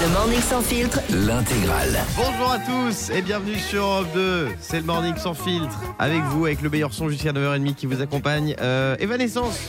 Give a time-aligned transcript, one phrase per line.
[0.00, 2.00] Le Morning Sans Filtre, L'intégrale.
[2.16, 4.48] Bonjour à tous et bienvenue sur Europe 2.
[4.60, 5.78] C'est le morning sans filtre.
[5.98, 8.56] Avec vous, avec le meilleur son jusqu'à 9h30 qui vous accompagne.
[8.60, 9.60] Euh, Evanescence.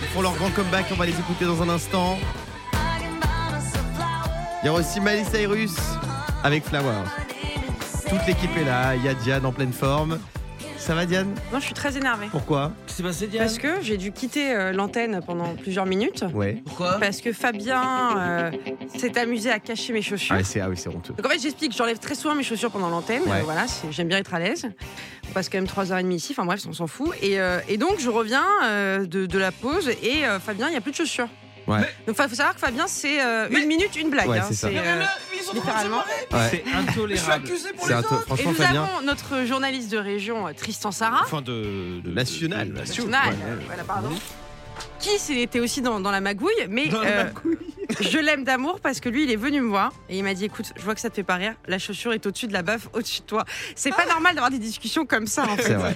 [0.00, 2.18] Ils font leur grand comeback, on va les écouter dans un instant.
[4.62, 5.74] Il y aura aussi Miley Cyrus
[6.44, 7.04] avec Flowers.
[8.08, 10.18] Toute l'équipe est là, il y a Diane en pleine forme.
[10.78, 11.34] Ça va Diane?
[11.52, 12.28] Non, je suis très énervée.
[12.30, 12.72] Pourquoi?
[12.94, 16.24] S'est passé, Diane Parce que j'ai dû quitter euh, l'antenne pendant plusieurs minutes.
[16.32, 16.62] Ouais.
[16.64, 18.50] Pourquoi Parce que Fabien euh,
[18.96, 20.36] s'est amusé à cacher mes chaussures.
[20.38, 21.14] Ah, c'est ah oui, c'est honteux.
[21.14, 23.22] Donc en fait, j'explique, j'enlève très souvent mes chaussures pendant l'antenne.
[23.22, 23.40] Ouais.
[23.40, 24.66] Euh, voilà, j'aime bien être à l'aise.
[25.28, 26.32] On passe quand même 3h30 ici.
[26.32, 27.10] Enfin bref, on s'en fout.
[27.20, 30.72] Et, euh, et donc, je reviens euh, de, de la pause et euh, Fabien, il
[30.72, 31.28] n'y a plus de chaussures.
[31.66, 31.80] Ouais.
[32.06, 34.28] Donc il faut savoir que Fabien, c'est euh, une minute, une blague.
[34.28, 34.44] Ouais, hein.
[34.48, 34.66] c'est ça.
[34.68, 35.02] euh,
[35.54, 36.02] littéralement.
[36.32, 36.48] Ouais.
[36.50, 37.48] C'est intolérable.
[37.78, 38.82] C'est un peu- Et franchement nous Fabien.
[38.84, 41.22] avons notre journaliste de région, euh, Tristan Sarah.
[41.24, 42.68] Enfin de, de national.
[42.68, 44.10] national, euh, voilà, pardon.
[45.04, 47.24] Qui c'était aussi dans, dans la magouille, mais euh,
[48.00, 50.46] je l'aime d'amour parce que lui, il est venu me voir et il m'a dit
[50.46, 52.62] écoute, je vois que ça te fait pas rire, la chaussure est au-dessus de la
[52.62, 53.44] baffe, au-dessus de toi.
[53.76, 55.74] C'est pas normal d'avoir des discussions comme ça en C'est fait.
[55.74, 55.94] vrai.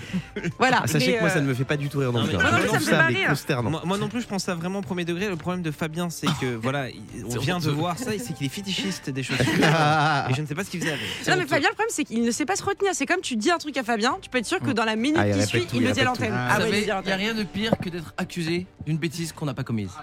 [0.59, 0.81] Voilà.
[0.83, 2.21] Ah, sachez mais, que moi, ça euh, ne me fait pas du tout rire non
[2.21, 2.37] Non, plus.
[2.37, 2.51] mais- hein.
[2.51, 3.29] Moi non Je plus, trouve ça me fait ça pas mais rire.
[3.29, 3.71] consternant.
[3.71, 5.29] Moi, moi non plus, je prends ça vraiment au premier degré.
[5.29, 8.35] Le problème de Fabien, c'est que voilà, il- on vient de voir ça et c'est
[8.35, 9.47] qu'il est fétichiste des chaussures.
[10.31, 11.03] et je ne sais pas ce qu'il faisait avec.
[11.29, 12.93] Non mais Fabien, le problème c'est qu'il ne sait pas se retenir.
[12.95, 14.97] C'est comme tu dis un truc à Fabien, tu peux être sûr que dans la
[14.97, 16.33] minute Ah, il qui répète suit, tout, il il le dit à répète l'antenne.
[16.33, 16.39] tout.
[16.51, 17.21] Ah Vous ouais, il savez, le dit à il n'y a l'antenne.
[17.21, 19.91] rien de pire que d'être accusé d'une bêtise qu'on n'a pas commise.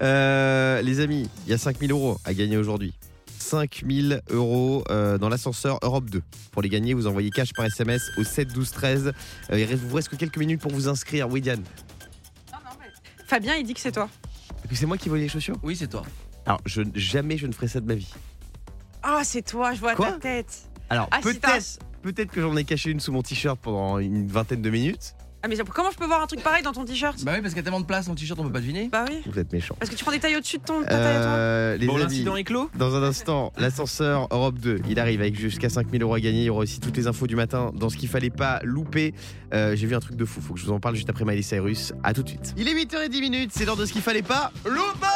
[0.00, 2.94] Euh, les amis, il y a 5000 euros à gagner aujourd'hui.
[3.38, 6.22] 5000 euros euh, dans l'ascenseur Europe 2.
[6.52, 9.06] Pour les gagner, vous envoyez cash par SMS au 7 12 13.
[9.50, 11.28] Euh, il reste- vous reste que quelques minutes pour vous inscrire.
[11.28, 11.64] Oui, Diane.
[13.26, 14.08] Fabien, il dit que c'est toi.
[14.72, 16.02] C'est moi qui vole les chaussures Oui, c'est toi.
[16.46, 18.12] Alors, je, jamais je ne ferai ça de ma vie.
[19.02, 20.62] Ah, c'est toi, je vois Quoi ta tête.
[20.90, 24.70] Alors, Ah, peut-être que j'en ai caché une sous mon t-shirt pendant une vingtaine de
[24.70, 25.14] minutes.
[25.40, 27.54] Ah mais comment je peux voir un truc pareil dans ton t-shirt Bah oui, parce
[27.54, 28.88] qu'il y a tellement de place en t-shirt, on peut pas deviner.
[28.90, 29.20] Bah oui.
[29.24, 29.76] Vous êtes méchants.
[29.78, 31.30] Parce que tu prends des tailles au-dessus de ton ta taille à toi.
[31.30, 35.20] Euh, les Bon, amis, l'incident est clos Dans un instant, l'ascenseur Europe 2, il arrive
[35.20, 36.40] avec jusqu'à 5000 euros à gagner.
[36.40, 39.14] Il y aura aussi toutes les infos du matin dans ce qu'il fallait pas louper.
[39.54, 41.24] Euh, J'ai vu un truc de fou, faut que je vous en parle juste après
[41.24, 41.92] Miley Cyrus.
[42.02, 42.52] À tout de suite.
[42.56, 45.06] Il est 8h10 minutes, c'est l'heure de ce qu'il fallait pas louper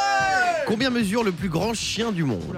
[0.67, 2.57] Combien mesure le plus grand chien du monde?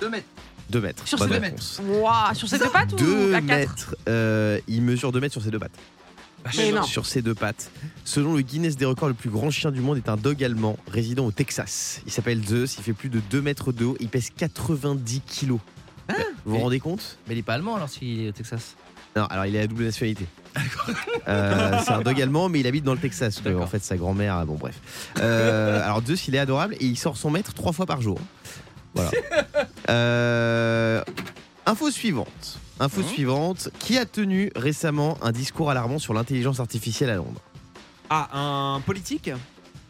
[0.00, 0.24] 2 mètres.
[0.70, 1.06] 2 mètres.
[1.06, 1.80] Sur ses deux réponse.
[1.86, 3.96] Waouh, sur ses deux pattes ou 2 à quatre mètres.
[4.08, 5.72] euh, il mesure 2 mètres sur ses deux pattes.
[6.56, 6.82] Mais non.
[6.84, 7.70] Sur ses deux pattes.
[8.04, 10.78] Selon le Guinness des records, le plus grand chien du monde est un dog allemand
[10.90, 12.00] résidant au Texas.
[12.06, 15.58] Il s'appelle Zeus, il fait plus de 2 mètres de haut, il pèse 90 kilos.
[16.08, 16.14] vous
[16.52, 17.18] vous Et- rendez compte?
[17.28, 18.74] Mais il est pas allemand alors s'il est au Texas.
[19.16, 20.24] Non, alors il est à double nationalité.
[21.28, 23.42] Euh, c'est un dog allemand, mais il habite dans le Texas.
[23.42, 23.62] D'accord.
[23.62, 24.76] En fait, sa grand-mère, ah, bon bref.
[25.18, 28.18] Euh, alors Zeus, il est adorable et il sort son maître trois fois par jour.
[28.94, 29.10] Voilà.
[29.88, 31.02] Euh,
[31.66, 32.58] info suivante.
[32.78, 33.68] Info Hein suivante.
[33.80, 37.40] Qui a tenu récemment un discours alarmant sur l'intelligence artificielle à Londres?
[38.08, 38.28] Ah,
[38.76, 39.30] un politique?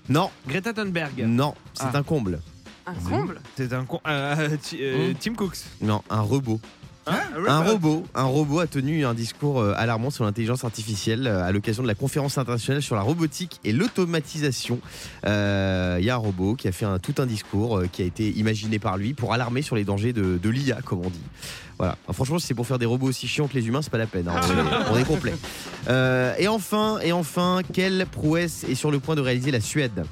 [0.09, 1.21] Non, Greta Thunberg?
[1.27, 1.99] non, c'est Ah.
[1.99, 2.41] un comble.
[2.87, 3.41] Un comble?
[3.57, 4.01] C'est un con.
[4.07, 5.15] euh, ti- euh, Hum.
[5.21, 5.59] Tim Cooks.
[5.83, 6.59] Non, un robot.
[7.49, 11.51] Un robot, un robot a tenu un discours euh, alarmant sur l'intelligence artificielle euh, à
[11.51, 14.79] l'occasion de la conférence internationale sur la robotique et l'automatisation.
[15.27, 18.05] Euh, Il y a un robot qui a fait un- tout un discours qui a
[18.05, 21.21] été imaginé par lui pour alarmer sur les dangers de, de l'IA, comme on dit.
[21.79, 21.97] Voilà.
[22.05, 23.97] Enfin, franchement, si c'est pour faire des robots aussi chiants que les humains, c'est pas
[23.99, 24.29] la peine.
[24.29, 24.39] hein.
[24.49, 25.35] On, est, on est complet.
[25.89, 30.05] Euh, et enfin, et enfin, quelle prouesse est sur le point de réaliser la Suède?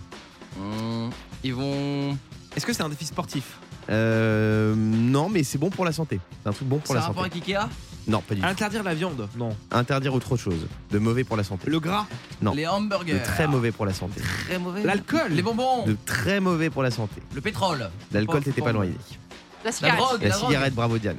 [0.59, 1.11] Hum,
[1.45, 2.17] ils vont.
[2.57, 3.59] Est-ce que c'est un défi sportif?
[3.91, 6.21] Euh, Non, mais c'est bon pour la santé.
[6.43, 7.37] C'est un truc bon pour la un rapport santé.
[7.39, 7.69] avec Ikea
[8.07, 8.47] Non, pas du tout.
[8.47, 9.57] Interdire la viande Non.
[9.71, 10.67] Interdire autre chose.
[10.91, 11.71] De mauvais pour la santé.
[11.71, 12.07] Le gras
[12.43, 12.53] Non.
[12.55, 13.15] Les hamburgers.
[13.15, 14.21] De très mauvais pour la santé.
[14.47, 14.83] Très mauvais.
[14.83, 15.85] L'alcool Les bonbons.
[15.87, 17.21] De très mauvais pour la santé.
[17.35, 17.91] Le pétrole.
[18.13, 19.19] L'alcool, t'étais pas loin, Yannick.
[19.65, 19.99] La La cigarette.
[19.99, 20.23] drogue.
[20.23, 21.17] La cigarette, bravo Diane.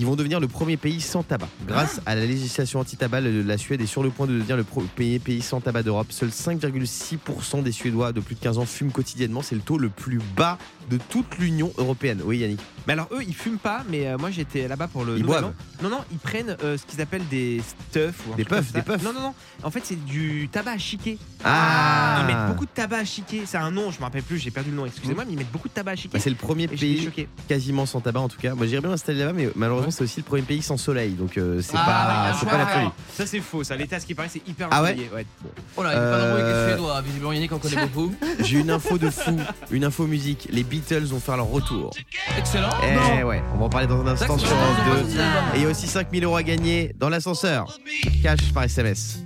[0.00, 1.48] Ils vont devenir le premier pays sans tabac.
[1.66, 4.62] Grâce à la législation anti-tabac, le- la Suède est sur le point de devenir le
[4.62, 6.06] premier pays sans tabac d'Europe.
[6.12, 9.42] Seuls 5,6% des Suédois de plus de 15 ans fument quotidiennement.
[9.42, 10.56] C'est le taux le plus bas
[10.90, 12.20] de toute l'Union européenne.
[12.24, 12.60] Oui, Yannick.
[12.86, 15.44] Mais alors eux ils fument pas, mais euh, moi j'étais là-bas pour le Ils boivent.
[15.46, 15.52] an.
[15.82, 17.60] Non non, ils prennent euh, ce qu'ils appellent des
[17.90, 18.78] stuff ou un Des truc comme puffs, ça.
[18.78, 19.02] des puffs.
[19.04, 21.18] Non non non, en fait c'est du tabac à chiquer.
[21.44, 24.38] Ah Ils mettent beaucoup de tabac à chiquer, c'est un nom, je me rappelle plus,
[24.38, 26.14] j'ai perdu le nom, excusez-moi, mais ils mettent beaucoup de tabac à chiquer.
[26.14, 27.28] Bah, C'est le premier Et j'étais pays choqué.
[27.46, 28.54] quasiment sans tabac en tout cas.
[28.54, 29.92] Moi j'irais bien m'installer là-bas, mais malheureusement Ouais.
[29.92, 32.66] c'est aussi le premier pays sans soleil, donc euh, c'est Ah, pas, c'est pas la
[32.66, 32.88] folie.
[33.14, 35.26] Ça c'est faux, ça l'été à ce qui paraît c'est hyper Ah ouais ensoleillé, ouais.
[35.42, 35.50] Bon.
[35.76, 37.00] Oh là, il est pas nombreux avec Euh, les Suédois.
[37.02, 38.14] Visiblement, Yannick en connaît beaucoup.
[38.44, 39.36] J'ai une info de fou,
[39.70, 40.48] une info musique.
[40.50, 41.90] Les Beatles vont faire leur retour.
[42.36, 42.70] Excellent.
[43.18, 45.06] Eh ouais, on va en parler dans un instant sur Europe vraiment 2.
[45.08, 45.24] bien.
[45.54, 47.78] Et il y a aussi 5000 euros à gagner dans l'ascenseur.
[48.22, 49.18] Cash par SMS.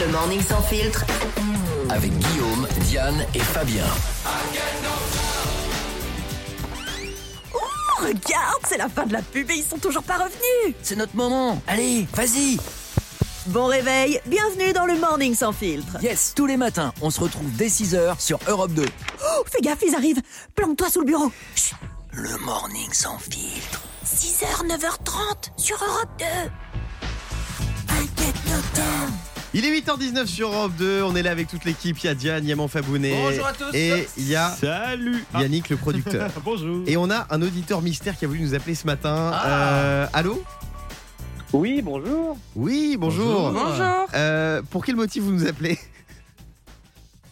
[0.00, 1.04] le Morning Sans Filtre,
[1.90, 3.82] Avec Guillaume, Diane et Fabien.
[7.52, 7.58] Oh,
[8.00, 10.76] regarde, c'est la fin de la pub et ils sont toujours pas revenus.
[10.82, 11.60] C'est notre moment.
[11.66, 12.58] Allez, vas-y.
[13.48, 15.96] Bon réveil, bienvenue dans le Morning Sans Filtre.
[16.02, 18.84] Yes, tous les matins, on se retrouve dès 6h sur Europe 2.
[18.84, 20.20] Oh, fais gaffe, ils arrivent.
[20.54, 21.32] Plante-toi sous le bureau.
[21.54, 21.74] Chut.
[22.12, 23.80] Le morning sans filtre.
[24.04, 26.24] 6h, 9h30 sur Europe 2.
[27.94, 28.34] Inquiète.
[29.54, 32.14] Il est 8h19 sur Europe 2, on est là avec toute l'équipe, il y a
[32.14, 33.74] Diane, il y a Manfabounet Bonjour à tous.
[33.74, 36.30] et il y a Salut Yannick le producteur.
[36.44, 39.30] Bonjour Et on a un auditeur mystère qui a voulu nous appeler ce matin.
[39.32, 39.46] Ah.
[39.46, 40.44] Euh, allô?
[41.52, 42.36] Oui, bonjour.
[42.54, 43.52] Oui, bonjour.
[43.52, 44.06] Bonjour.
[44.14, 45.78] Euh, pour quel motif vous nous appelez?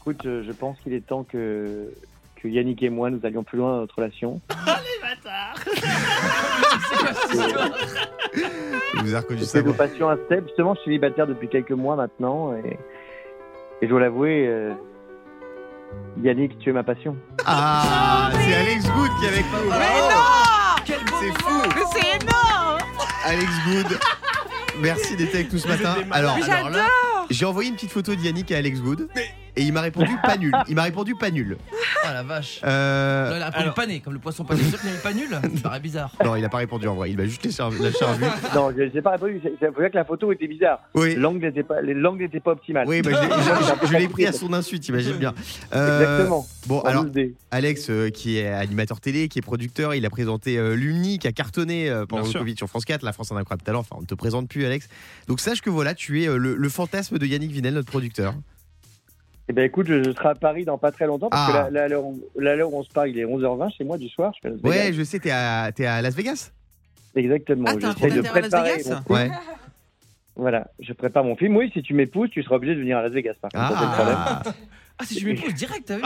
[0.01, 1.93] Écoute, je pense qu'il est temps que,
[2.37, 4.41] que Yannick et moi, nous allions plus loin dans notre relation.
[8.95, 9.47] Il vous a reconnu ça.
[9.47, 10.45] C'est nos passions un step.
[10.47, 12.79] Justement, je suis célibataire depuis quelques mois maintenant et, et
[13.83, 14.73] je dois l'avouer, euh,
[16.23, 17.17] Yannick, tu es ma passion.
[17.45, 19.71] Ah, c'est Alex Good qui est avec nous.
[19.71, 20.25] Mais non
[21.21, 21.63] C'est fou.
[21.75, 22.66] Mais c'est énorme
[23.27, 23.99] Alex Good.
[24.81, 25.97] Merci d'être avec nous ce matin.
[26.11, 26.87] Alors, alors là-
[27.31, 29.09] j'ai envoyé une petite photo d'Yannick à Alex Good
[29.57, 30.53] et il m'a répondu pas nul.
[30.69, 31.57] Il m'a répondu pas nul.
[32.05, 32.61] Ah la vache.
[32.65, 34.61] Euh, il a répondu alors- pané, comme le poisson pané.
[34.63, 35.29] C'est sûr qu'il n'est pas nul.
[35.57, 36.11] Ça paraît bizarre.
[36.25, 37.11] non, il a pas répondu en vrai.
[37.11, 38.25] Il m'a juste laissé un, lâché un vu.
[38.55, 39.41] Non, je n'ai pas répondu.
[39.43, 40.81] C'est c'est vrai que la photo était bizarre.
[40.95, 41.15] Oui.
[41.15, 42.87] L'angle n'était pas, l'angle n'était pas optimal.
[42.89, 45.35] Oui, bah, je l'ai- je- je l'ai pris à son insu, t'imagines bien.
[45.75, 46.47] Euh, Exactement.
[46.67, 47.35] Bon, En alors, 12D.
[47.51, 51.29] Alex, euh, qui est animateur télé, qui est producteur, il a présenté euh, Lumni, qui
[51.29, 52.41] a cartonné euh, pendant Bien le sûr.
[52.41, 53.81] Covid sur France 4, La France a un incroyable talent.
[53.81, 54.89] Enfin, on ne te présente plus, Alex.
[55.29, 58.35] Donc, sache que voilà, tu es euh, le, le fantasme de Yannick Vinel, notre producteur.
[59.49, 61.67] Eh ben écoute, je, je serai à Paris dans pas très longtemps parce Ah.
[61.69, 64.33] que là, où- là, où on se parle, il est 11h20 chez moi du soir.
[64.35, 64.69] Je suis à Las Vegas.
[64.87, 65.71] Ouais, je sais, t'es à,
[66.03, 66.51] Las Vegas?
[67.15, 67.65] Exactement.
[67.69, 68.83] Ah, J'essaie de préparer.
[69.09, 69.31] Mon- Ouais.
[70.35, 71.57] Voilà, je prépare mon film.
[71.57, 73.35] Oui, si tu m'épouses, tu seras obligé de venir à Las Vegas.
[73.41, 73.83] Par contre, ça.
[74.37, 74.43] Ah.
[74.99, 76.03] Ah, si je m'épouses direct, t'as vu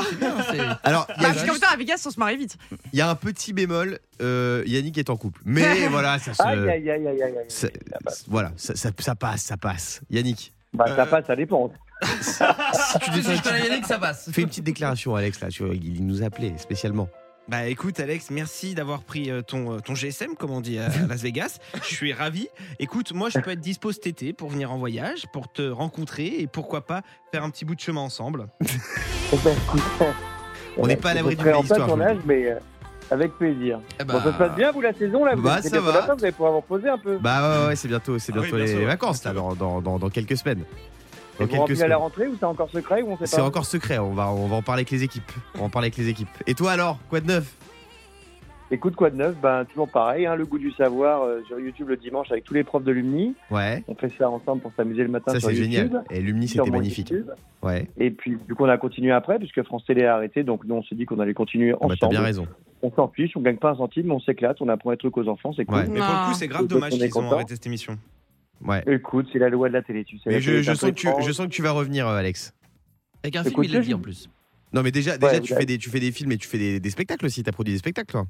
[0.51, 0.79] C'est bien.
[0.85, 2.37] Alors, il y, Bah, a parce qu'en juste- même temps, à Vegas, on se marie
[2.37, 2.57] vite.
[2.93, 3.99] il y a un petit bémol.
[4.21, 5.41] euh, Yannick est en couple.
[5.45, 6.43] Mais voilà, ça se.
[6.43, 7.69] Aïe, aïe, aïe, aïe, aïe, ça-
[8.07, 10.01] Ça voilà, ça, ça- ça passe, ça passe.
[10.11, 11.73] Yannick, Bah, ça passe, ça dépend.
[12.03, 14.31] Si tu sais, je connais Yannick, ça passe.
[14.33, 15.49] Fais une petite déclaration, Alex, là.
[15.49, 17.09] Tu vois, il nous a appelé spécialement.
[17.49, 20.89] Bah écoute Alex, merci d'avoir pris euh, ton, euh, ton GSM comme on dit à
[21.09, 21.59] Las Vegas.
[21.83, 22.47] Je suis ravi.
[22.79, 26.27] Écoute, moi je peux être dispo cet été pour venir en voyage, pour te rencontrer
[26.39, 27.03] et pourquoi pas
[27.33, 28.47] faire un petit bout de chemin ensemble.
[29.33, 29.55] Eh ben,
[30.77, 32.59] On n'est pas à l'abri d'une belle histoire, tournage, mais euh,
[33.11, 33.81] avec plaisir.
[34.01, 36.15] Eh Bon, ça se passe bien, vous, la saison, là Vous Bah, ça va.
[36.15, 37.19] vous allez pouvoir vous reposer un peu.
[37.19, 39.41] Bah ouais, ouais, c'est bientôt, c'est Ah oui, bientôt bien les sûr, vacances, là, sûr.
[39.43, 40.63] dans, dans, dans, dans quelques semaines.
[41.41, 43.45] Dans vous quelques à la rentrée ou c'est encore secret ou on sait C'est pas
[43.45, 45.33] encore secret, on va, on va en parler avec les équipes.
[45.55, 46.29] On va en parler avec les équipes.
[46.47, 47.55] Et toi alors, quoi de neuf?
[48.73, 49.35] Écoute, quoi de neuf?
[49.43, 52.55] Ben, toujours pareil, hein, le goût du savoir euh, sur YouTube le dimanche avec tous
[52.55, 53.35] les profs de l'Umni.
[53.51, 56.05] Ouais, On fait ça ensemble pour s'amuser le matin ça sur c'est génial.
[56.09, 57.11] Et Lumni c'était magnifique.
[57.11, 57.31] YouTube.
[57.63, 60.45] Ouais, Et puis, du coup, on a continué après, puisque France Télé a arrêté.
[60.45, 62.11] Donc, nous, on s'est dit qu'on allait continuer bah, t'as ensemble.
[62.13, 62.47] bien raison.
[62.83, 65.17] on s'en fiche, on gagne pas un centime, mais on s'éclate, on apprend des trucs
[65.17, 65.77] aux enfants, c'est cool.
[65.79, 65.87] Ouais.
[65.89, 67.99] Mais pour le coup, c'est grave dommage qu'ils ont arrêté cette émission.
[68.65, 68.83] Ouais.
[68.87, 70.29] Écoute, c'est la loi de la télé, tu sais.
[70.31, 71.27] Mais je, sens que tu, étrange.
[71.27, 72.55] je sens que tu vas revenir, euh, Alex.
[73.23, 74.29] Avec un film, Écoute, il l'a dit en plus.
[74.73, 76.59] Non, mais déjà, déjà Ouais, tu, fais des, tu fais des films et tu fais
[76.59, 77.43] des, des spectacles aussi.
[77.43, 78.25] T'as produit des spectacles, toi.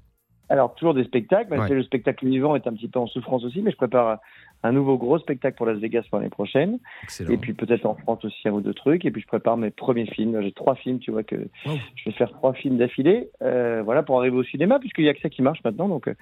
[0.49, 1.69] Alors, toujours des spectacles, même Ouais.
[1.69, 4.19] si le spectacle vivant est un petit peu en souffrance aussi, mais je prépare
[4.65, 6.81] un nouveau gros spectacle pour Las Vegas pour l'année prochaine.
[7.05, 7.31] Excellent.
[7.31, 9.05] Et puis peut-être en France aussi un ou deux trucs.
[9.05, 10.43] Et puis je prépare mes premiers films.
[10.43, 11.79] J'ai trois films, tu vois, que Wow.
[11.95, 15.15] je vais faire trois films d'affilée, euh, voilà, pour arriver au cinéma, puisqu'il y a
[15.15, 15.87] que ça qui marche maintenant.
[15.89, 16.15] Donc, euh,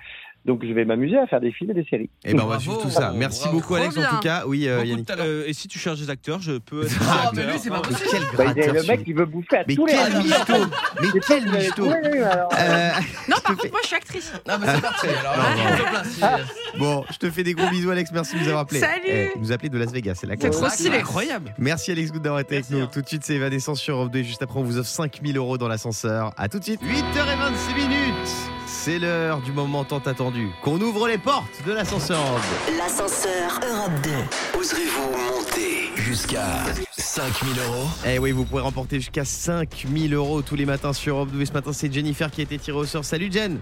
[0.49, 2.11] donc je vais m'amuser à faire des films et des séries.
[2.25, 3.13] Et ben on va Bravo, suivre tout ça.
[3.15, 3.59] Merci bravo.
[3.59, 4.43] beaucoup, Alex, en tout cas.
[4.47, 5.09] Oui, euh, Yannick.
[5.11, 7.33] Euh, et si tu cherches des acteurs, je peux être Ah, acteur.
[7.37, 8.09] mais lui, c'est pas Mais possible.
[8.11, 10.67] quel Bah, il le mec qui veut bouffer à Mais tous les quel mytho
[11.01, 12.91] Mais quel oui, alors, Euh,
[13.29, 14.33] Non, par contre, fais- moi, je suis actrice.
[14.49, 15.07] Ah, bah c'est parti.
[15.07, 15.37] Alors,
[16.21, 16.45] Non, non.
[16.79, 18.11] Bon, je te fais des gros bisous, Alex.
[18.13, 18.81] Merci de nous avoir appelés.
[18.81, 19.03] Salut.
[19.07, 20.57] Eh, vous appelez de Las Vegas, c'est la C'est classe.
[20.57, 20.99] trop stylé.
[20.99, 21.53] Incroyable.
[21.59, 22.81] Merci Alex Good d'avoir été avec nous.
[22.81, 22.89] hein.
[22.91, 24.23] Tout de suite, c'est Evanescence sur Europe 2.
[24.23, 26.33] Juste après, on vous offre 5000 euros dans l'ascenseur.
[26.39, 26.81] À tout de suite.
[26.83, 28.48] 8h26 minutes.
[28.81, 30.51] C'est l'heure du moment tant attendu.
[30.63, 32.79] Qu'on ouvre les portes de l'ascenseur Europe 2.
[32.79, 34.11] L'ascenseur Europe 2.
[34.57, 36.63] Oserez-vous monter jusqu'à
[36.97, 37.89] 5000 euros?
[38.07, 41.41] Eh oui, vous pourrez remporter jusqu'à 5000 euros tous les matins sur Europe 2.
[41.41, 43.05] Et ce matin, c'est Jennifer qui a été tirée au sort.
[43.05, 43.59] Salut Jen.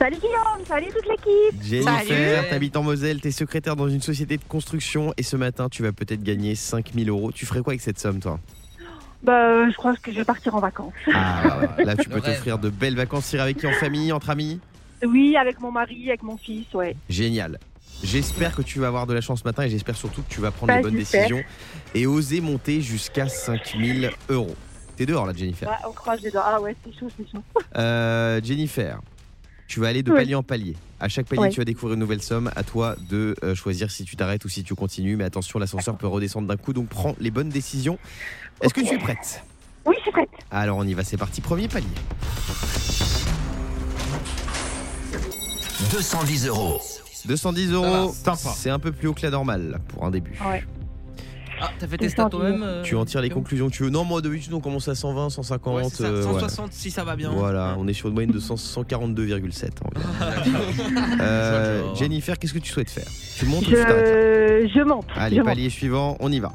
[0.00, 1.62] Salut Guillaume, salut toute l'équipe.
[1.62, 5.14] Jennifer, t'habites en Moselle, t'es secrétaire dans une société de construction.
[5.16, 7.30] Et ce matin, tu vas peut-être gagner 5000 euros.
[7.30, 8.40] Tu ferais quoi avec cette somme, toi?
[9.22, 10.92] Bah, je crois que je vais partir en vacances.
[11.12, 13.32] Ah, là, tu peux t'offrir de belles vacances.
[13.32, 14.60] Iras avec qui En famille, entre amis?
[15.06, 16.96] Oui, avec mon mari, avec mon fils, ouais.
[17.08, 17.58] Génial.
[18.02, 20.40] J'espère que tu vas avoir de la chance ce matin et j'espère surtout que tu
[20.40, 21.42] vas prendre Bah, les bonnes décisions
[21.94, 24.54] et oser monter jusqu'à 5000 euros.
[24.96, 25.68] T'es dehors là, Jennifer.
[25.68, 26.44] Ouais, on croise les doigts.
[26.46, 27.42] Ah ouais, c'est chaud, c'est chaud.
[27.76, 29.00] Euh, Jennifer,
[29.70, 30.16] tu vas aller de Oui.
[30.18, 30.74] palier en palier.
[30.98, 31.50] À chaque palier, Oui.
[31.50, 32.50] tu vas découvrir une nouvelle somme.
[32.56, 35.14] À toi de euh, choisir si tu t'arrêtes ou si tu continues.
[35.14, 37.96] Mais attention, l'ascenseur peut redescendre d'un coup, donc prends les bonnes décisions.
[38.60, 39.44] Est-ce que tu es prête?
[39.86, 40.28] Oui, je suis prête.
[40.50, 41.40] Alors on y va, c'est parti.
[41.40, 41.86] Premier palier.
[45.92, 46.80] 210 euros.
[47.26, 48.14] 210 va, euros,
[48.56, 50.36] c'est un peu plus haut que la normale pour un début.
[50.44, 50.64] Ouais.
[51.60, 53.90] Ah, t'as fait tes stats toi-même euh, Tu en tires les conclusions que tu veux.
[53.90, 55.76] Non, moi d'habitude on commence à 120, 150.
[55.76, 56.32] Ouais, c'est ça, euh, ouais.
[56.40, 57.30] 160 si ça va bien.
[57.30, 59.70] Voilà, on est sur une moyenne de 100 142,7.
[59.84, 60.02] environ.
[61.20, 61.94] Euh.
[61.94, 63.06] Jennifer, qu'est-ce que tu souhaites faire?
[63.38, 65.06] Tu montes ou tu t'arrêtes Je, je monte.
[65.16, 65.48] Allez, je monte.
[65.48, 66.52] palier suivant, on y va.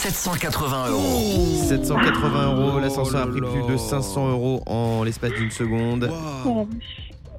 [0.00, 1.62] 780 euros.
[1.68, 3.78] 780 euros, l'ascenseur a Oh pris plus de là.
[3.78, 6.10] 500 euros en l'espace d'une seconde.
[6.44, 6.68] Waouh.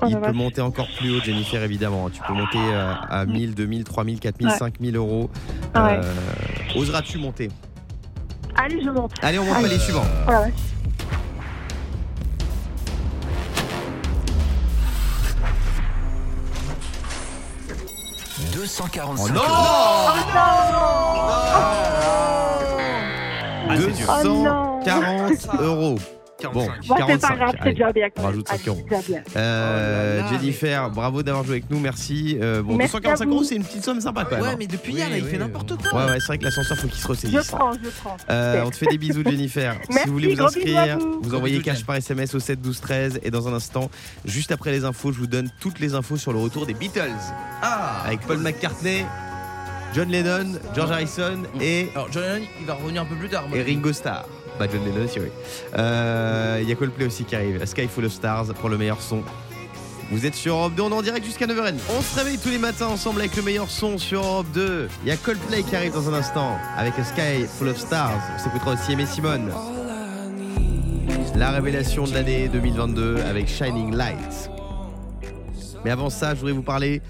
[0.02, 0.36] Oh, oh Il peut vache.
[0.36, 2.10] monter encore plus haut, Jennifer, évidemment.
[2.10, 4.58] Tu peux monter euh, à 1000, 2000, 3000, 4000, Ouais.
[4.58, 5.30] 5000 euros.
[5.74, 6.00] Ah ouais.
[6.04, 7.50] Euh, Oseras-tu monter?
[8.56, 9.12] Allez, je monte.
[9.22, 9.68] Allez, on monte Allez.
[9.68, 10.04] palier suivant.
[10.28, 10.54] Oh la vache.
[18.40, 19.48] Oh 245 non euros.
[23.70, 23.88] Ah, dur.
[24.10, 24.80] Oh non.
[24.84, 25.96] 240 euros.
[26.50, 26.68] Bon, 45.
[26.68, 27.36] Bon, c'est pas 45.
[27.38, 28.08] grave, c'est déjà bien.
[28.18, 28.86] on rajoute Allez, 5 euros.
[29.36, 32.38] Euh, Jennifer, bravo d'avoir joué avec nous, merci.
[32.42, 33.34] Euh, bon, Merci 245 à vous.
[33.36, 34.42] euros, c'est une petite somme sympa quand même.
[34.42, 34.56] Ouais, hein.
[34.60, 36.00] mais depuis Oui, hier, là, il oui, fait n'importe quoi.
[36.06, 37.48] Ouais, ouais, c'est vrai que l'ascenseur, faut qu'il se Je ressaisisse.
[37.52, 38.18] prends, je prends.
[38.30, 39.76] Euh, on te fait des bisous, Jennifer.
[39.90, 41.36] si vous voulez vous inscrire, vous.
[41.36, 43.90] envoyez cash par SMS au 7 12 13 et dans un instant,
[44.26, 47.10] juste après les infos, je vous donne toutes les infos sur le retour des Beatles
[47.62, 49.06] Ah avec Paul McCartney,
[49.94, 53.48] John Lennon, George Harrison et, Alors, John Lennon, il va revenir un peu plus tard.
[53.48, 53.58] moi.
[53.58, 54.26] et Ringo Starr.
[55.20, 55.28] Oui.
[55.78, 57.64] Euh, Il y a Coldplay aussi qui arrive.
[57.66, 59.24] Sky Full of Stars pour le meilleur son.
[60.12, 61.76] Vous êtes sur Europe 2, on est en direct jusqu'à 9h30.
[61.98, 64.90] On se réveille tous les matins ensemble avec le meilleur son sur Europe 2.
[65.04, 68.20] Il y a Coldplay qui arrive dans un instant avec Sky Full of Stars.
[68.36, 69.52] On s'écoutera aussi Aimé Simone.
[71.36, 74.50] La révélation de l'année 2022 avec Shining Light.
[75.86, 77.02] Mais avant ça, je voudrais vous parler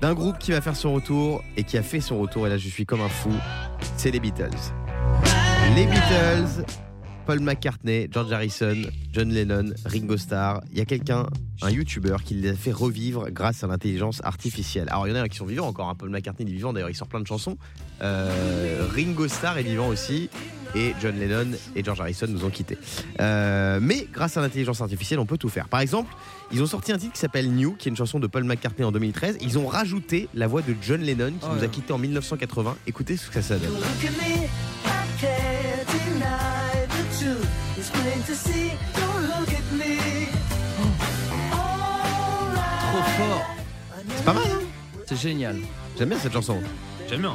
[0.00, 2.46] d'un groupe qui va faire son retour et qui a fait son retour.
[2.46, 3.30] Et là, je suis comme un fou.
[3.96, 4.48] C'est les Beatles.
[5.76, 6.64] Les Beatles,
[7.28, 8.74] Paul McCartney, George Harrison,
[9.12, 10.62] John Lennon, Ringo Starr.
[10.72, 11.26] Il y a quelqu'un,
[11.60, 14.88] un YouTuber, qui les a fait revivre grâce à l'intelligence artificielle.
[14.88, 15.90] Alors, il y en a qui sont vivants encore.
[15.90, 15.94] hein.
[15.94, 17.58] Paul McCartney il est vivant, d'ailleurs, il sort plein de chansons.
[18.00, 20.30] Euh, Ringo Starr est vivant aussi.
[20.74, 22.78] Et John Lennon et George Harrison nous ont quittés.
[23.20, 25.68] Euh, mais grâce à l'intelligence artificielle, on peut tout faire.
[25.68, 26.10] Par exemple,
[26.50, 28.86] ils ont sorti un titre qui s'appelle New, qui est une chanson de Paul McCartney
[28.86, 29.36] en 2013.
[29.42, 32.74] Ils ont rajouté la voix de John Lennon, qui Oh nous a quittés en 1980.
[32.86, 33.68] Écoutez ce que ça donne.
[42.90, 43.46] Trop fort.
[44.16, 44.64] C'est pas mal, hein
[45.06, 45.56] C'est génial.
[45.98, 46.58] J'aime bien cette chanson.
[47.08, 47.34] J'aime bien.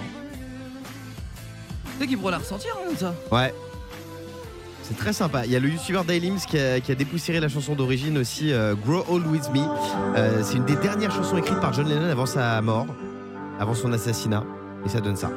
[1.86, 3.14] Tu sais qu'il pourrait la ressentir, hein, comme ça.
[3.32, 3.54] Ouais.
[4.84, 5.46] C'est très sympa.
[5.46, 8.52] Il y a le youtubeur Dailyms qui a, qui a dépoussiéré la chanson d'origine aussi,
[8.52, 9.66] euh, Grow Old With Me.
[10.16, 12.88] Euh, c'est une des dernières chansons écrites par John Lennon avant sa mort,
[13.60, 14.44] avant son assassinat.
[14.86, 15.30] Et ça donne ça.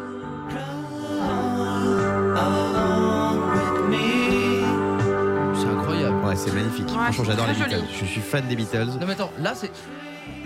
[6.36, 6.86] C'est magnifique.
[6.88, 7.70] Ouais, Franchement, j'adore les Beatles.
[7.70, 7.82] joli.
[8.00, 8.86] Je suis fan des Beatles.
[9.00, 9.70] Non, mais attends, là, c'est.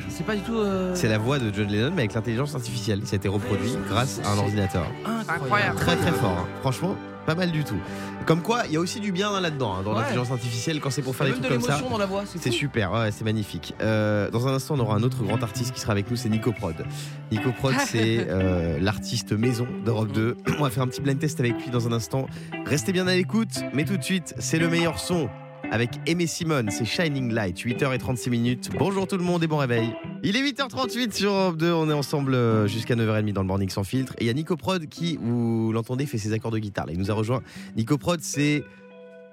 [0.09, 0.57] C'est pas du tout.
[0.59, 3.01] euh, C'est la voix de John Lennon, mais avec l'intelligence artificielle.
[3.05, 4.87] Ça a été reproduit grâce à un ordinateur.
[5.29, 5.77] Incroyable.
[5.77, 6.37] Très très fort.
[6.41, 6.47] hein.
[6.61, 7.79] Franchement, pas mal du tout.
[8.27, 10.01] Comme quoi, il y a aussi du bien hein, là-dedans, hein, dans Ouais.
[10.01, 11.77] l'intelligence artificielle, quand c'est pour faire Il y des trucs de comme ça.
[11.77, 12.25] l'émotion dans la voix.
[12.27, 13.75] C'est super, ouais, c'est magnifique.
[13.81, 16.29] Euh, dans un instant, on aura un autre grand artiste qui sera avec nous, c'est
[16.29, 16.75] Nico Prod.
[17.33, 20.37] Nico Prod, c'est euh, l'artiste maison d'Europe 2.
[20.59, 22.27] On va faire un petit blind test avec lui dans un instant.
[22.67, 25.29] Restez bien à l'écoute, mais tout de suite, c'est le meilleur son
[25.71, 28.71] avec Aimé Simone, c'est Shining Light, 8h36 minutes.
[28.79, 29.95] Bonjour tout le monde et bon réveil.
[30.23, 33.69] Il est 8h38 sur Europe 2, on est ensemble euh, jusqu'à 9h30 dans le Morning
[33.69, 34.15] sans filtre.
[34.19, 36.87] Et il y a Nico Prod qui, vous l'entendez, fait ses accords de guitare.
[36.91, 37.43] Il nous a rejoint.
[37.77, 38.65] Nico Prod, c'est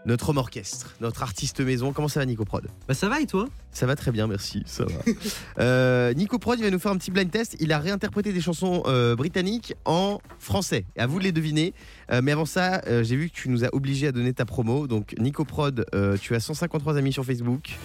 [0.08, 1.94] notre homme orchestre, notre artiste maison.
[1.94, 2.66] Comment ça va Nico Prod?
[2.88, 3.48] Bah ça va et toi?
[3.72, 4.64] Ça va très bien, merci.
[4.66, 4.92] Ça va.
[5.60, 7.58] Euh, Nico Prod, il va nous faire un petit blind test.
[7.60, 10.86] Il a réinterprété des chansons euh, britanniques en français.
[10.98, 11.74] À vous de les deviner.
[12.12, 14.46] Euh, mais avant ça, euh, j'ai vu que tu nous as obligé à donner ta
[14.46, 14.88] promo.
[14.88, 17.76] Donc, Nico Prod, euh, tu as 153 amis sur Facebook.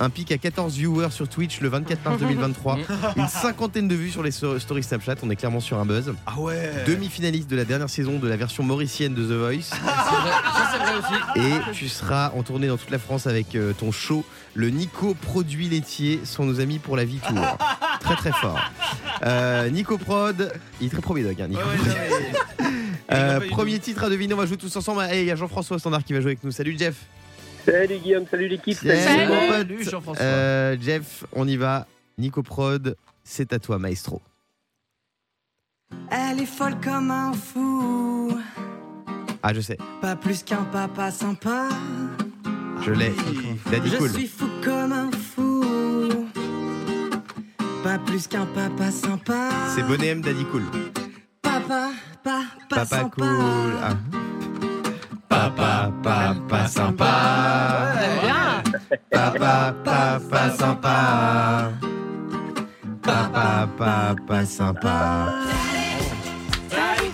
[0.00, 2.78] Un pic à 14 viewers sur Twitch le 24 mars 2023.
[3.16, 5.16] Une cinquantaine de vues sur les stories Snapchat.
[5.22, 6.14] On est clairement sur un buzz.
[6.24, 6.84] Ah ouais.
[6.86, 9.70] Demi-finaliste de la dernière saison de la version mauricienne de The Voice.
[9.70, 11.40] Ça vrai aussi.
[11.40, 14.24] Et tu seras en tournée dans toute la France avec euh, ton show,
[14.54, 17.58] le Nico Produit Laitier, sont nos amis pour la vie tour.
[18.00, 18.60] très très fort.
[19.24, 22.72] Euh, Nico Prod, il est très premier dog, hein, Nico Ouais, Prod.
[23.10, 25.02] Euh, premier titre à deviner, on va jouer tous ensemble.
[25.10, 26.50] Et il y a Jean-François standard qui va jouer avec nous.
[26.50, 26.94] Salut Jeff.
[27.70, 28.76] Salut Guillaume, salut l'équipe.
[28.78, 28.96] Salut.
[29.50, 30.24] Salut, Jean-François.
[30.24, 31.86] Euh, Jeff, on y va.
[32.16, 34.22] Nico Prod, c'est à toi, maestro.
[36.10, 38.36] Elle est folle comme un fou,
[39.42, 41.68] Ah, je sais, pas plus qu'un papa sympa.
[42.84, 43.12] je l'ai.
[43.70, 44.10] Daddy Je Cool.
[44.10, 46.26] suis fou comme un fou,
[47.84, 49.48] pas plus qu'un papa sympa.
[49.74, 50.64] C'est Bonnet M, Daddy Cool.
[51.42, 51.90] Papa,
[52.24, 53.10] papa, Papa sympa.
[53.10, 53.72] cool.
[53.82, 53.94] Ah.
[64.38, 65.34] Pas sympa.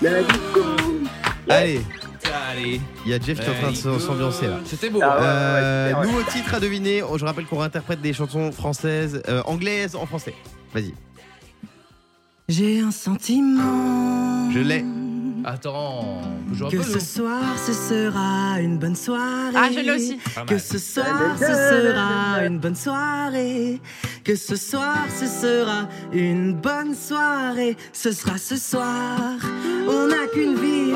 [0.02, 0.60] La disco.
[1.48, 1.80] Allez,
[2.50, 2.80] Allez.
[3.06, 4.58] il y a Jeff qui est en train de s'ambiancer là.
[4.66, 5.00] C'était beau.
[5.02, 7.02] Ah ouais, Euh, ouais, nouveau titre à deviner.
[7.16, 10.34] Je rappelle qu'on réinterprète des chansons françaises, euh, anglaises en français.
[10.74, 10.92] Vas-y.
[12.48, 14.50] J'ai un sentiment.
[14.52, 14.84] Je l'ai.
[15.46, 16.22] Attends,
[16.58, 19.54] on un Que peu, ce soir, ce sera une bonne soirée.
[19.54, 20.18] Ah, je l'ai aussi.
[20.46, 23.78] Que ce soir, ce sera une bonne soirée.
[24.24, 27.76] Que ce soir, ce sera une bonne soirée.
[27.92, 29.36] Ce sera ce soir.
[29.86, 30.94] On n'a qu'une vie.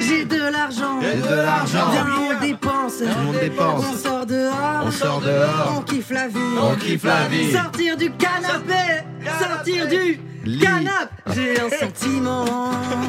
[0.00, 1.00] J'ai de l'argent.
[1.00, 1.90] J'ai de l'argent.
[1.92, 3.00] Viens, on dépense.
[3.00, 3.84] Monde dépense.
[3.92, 4.82] On sort dehors.
[4.86, 5.74] On sort dehors.
[5.78, 6.38] On kiffe la vie.
[6.60, 7.52] On kiffe la vie.
[7.52, 9.04] Sortir du canapé.
[9.38, 10.60] Sortir du Lit.
[10.60, 11.14] canapé.
[11.34, 12.44] J'ai un sentiment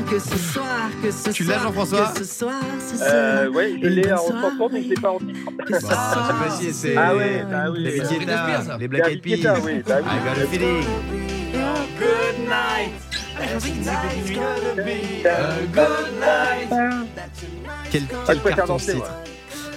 [0.10, 3.76] que ce soir, que ce Tu l'as, soir, Jean-François que ce soir, ce Euh, ouais,
[3.82, 5.40] je l'ai en chanson, mais je l'ai pas en titre.
[5.70, 7.80] Bah, soir, c'est c'est Ah ouais, bah oui.
[7.84, 8.18] les oui.
[8.20, 9.60] Guetta, Black Eyed Peas.
[9.64, 10.10] oui, bah oui.
[10.10, 10.86] I got a feeling.
[17.92, 19.12] Quel, Ah, quel je préfère carton ce titre.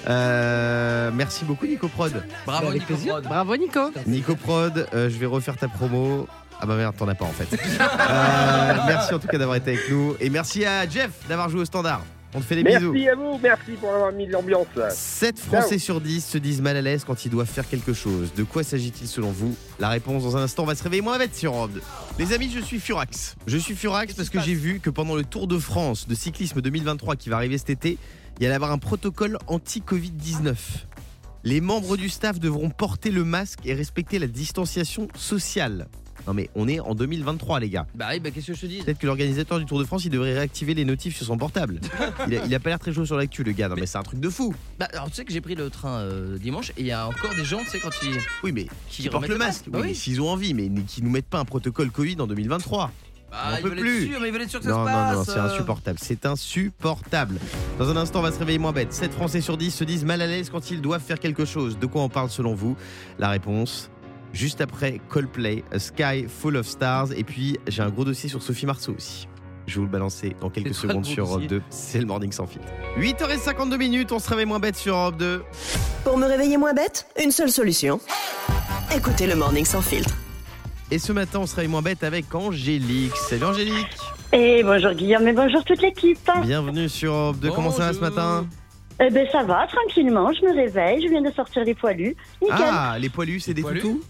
[0.08, 2.12] Euh, merci beaucoup Nico Prod.
[2.44, 3.12] Bravo, Avec Nico plaisir.
[3.14, 3.24] Prod.
[3.24, 3.90] Bravo Nico.
[4.06, 6.26] Nico Prod, euh, je vais refaire ta promo.
[6.62, 7.58] Ah bah merde, t'en as pas en fait.
[8.12, 10.14] Euh, merci en tout cas d'avoir été avec nous.
[10.20, 12.02] Et merci à Jeff d'avoir joué au standard.
[12.34, 12.92] On te fait des bisous.
[12.92, 14.66] Merci à vous, merci pour avoir mis l'ambiance.
[14.90, 18.32] 7 Français sur 10 se disent mal à l'aise quand ils doivent faire quelque chose.
[18.34, 19.54] De quoi s'agit-il selon vous?
[19.80, 21.82] La réponse dans un instant, on va se réveiller moins bête sur Europe 2.
[22.18, 23.34] Les amis, je suis Furax.
[23.46, 26.60] Je suis Furax parce que j'ai vu que pendant le Tour de France de cyclisme
[26.60, 27.98] 2023 qui va arriver cet été,
[28.38, 30.54] il y allait avoir un protocole anti-Covid-19.
[31.44, 35.88] Les membres du staff devront porter le masque et respecter la distanciation sociale.
[36.26, 37.86] Non mais on est en 2023 les gars.
[37.94, 38.78] Bah oui, bah qu'est-ce que je te dis?
[38.82, 41.80] Peut-être que l'organisateur du Tour de France, il devrait réactiver les notifs sur son portable.
[42.28, 43.68] Il a, il a pas l'air très chaud sur l'actu le gars.
[43.68, 44.54] Non mais c'est un truc de fou.
[44.78, 47.06] Bah alors tu sais que j'ai pris le train euh, dimanche et il y a
[47.08, 48.18] encore des gens, tu sais, quand ils.
[48.44, 49.64] Oui, mais Qui qui portent le masque.
[49.68, 52.90] bah oui, s'ils ont envie, mais qui nous mettent pas un protocole Covid en 2023.
[53.30, 54.10] Bah, On peut plus.
[54.20, 55.16] mais ils veulent être sûrs que ça Non, se non, passe.
[55.16, 55.44] non, c'est euh.
[55.54, 55.98] insupportable.
[56.02, 57.38] C'est insupportable.
[57.78, 58.92] Dans un instant, on va se réveiller moins bête.
[58.92, 61.78] 7 Français sur 10 se disent mal à l'aise quand ils doivent faire quelque chose.
[61.78, 62.76] De quoi on parle selon vous?
[63.18, 63.90] La réponse
[64.32, 67.12] juste après Coldplay, A Sky Full of Stars.
[67.16, 69.28] Et puis, j'ai un gros dossier sur Sophie Marceau aussi.
[69.66, 71.62] Je vais vous le balancer dans quelques secondes sur Europe dossier 2.
[71.70, 72.66] C'est le morning sans filtre.
[72.98, 75.42] 8h52 minutes, on se réveille moins bête sur Europe 2.
[76.04, 78.00] Pour me réveiller moins bête, une seule solution.
[78.94, 80.14] Écoutez le Morning Sans Filtre.
[80.90, 83.16] Et ce matin, on se réveille moins bête avec Angélique.
[83.16, 83.96] Salut Angélique
[84.32, 86.18] Et bonjour Guillaume et bonjour toute l'équipe.
[86.42, 87.50] Bienvenue sur Europe 2.
[87.52, 88.46] Comment ça va ce matin?
[89.00, 92.14] Eh ben ça va, tranquillement, je me réveille, je viens de sortir les poilus.
[92.40, 92.56] Nickel.
[92.60, 94.00] Ah, les poilus, c'est des Poilus toutous?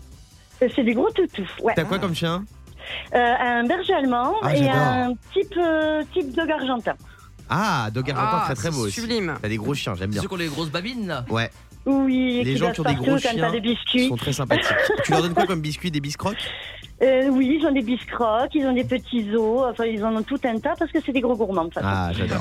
[0.75, 1.49] C'est des gros toutous.
[1.63, 1.73] Ouais.
[1.77, 2.45] T'as quoi comme chien
[3.15, 4.75] Euh, un berger allemand Ah, et j'adore.
[4.77, 6.95] un type, euh, type dog argentin.
[7.49, 9.01] Ah, dog argentin, Ah, très très c'est beau aussi.
[9.01, 9.35] Sublime.
[9.41, 10.23] T'as des gros chiens, j'aime C'est bien.
[10.23, 11.25] ceux qui ont les grosses babines là.
[11.31, 11.51] Ouais,
[11.87, 14.09] Oui, Les gens qui ont des gros chiens, des ils biscuits.
[14.09, 14.67] sont très sympathiques.
[15.05, 16.37] tu leur donnes quoi comme biscuit Des biscrocs
[17.03, 20.23] Euh, oui, ils ont des biscrocs, ils ont des petits os, enfin ils en ont
[20.23, 21.71] tout un tas parce que c'est des gros gourmands de.
[21.77, 22.41] Ah, j'adore.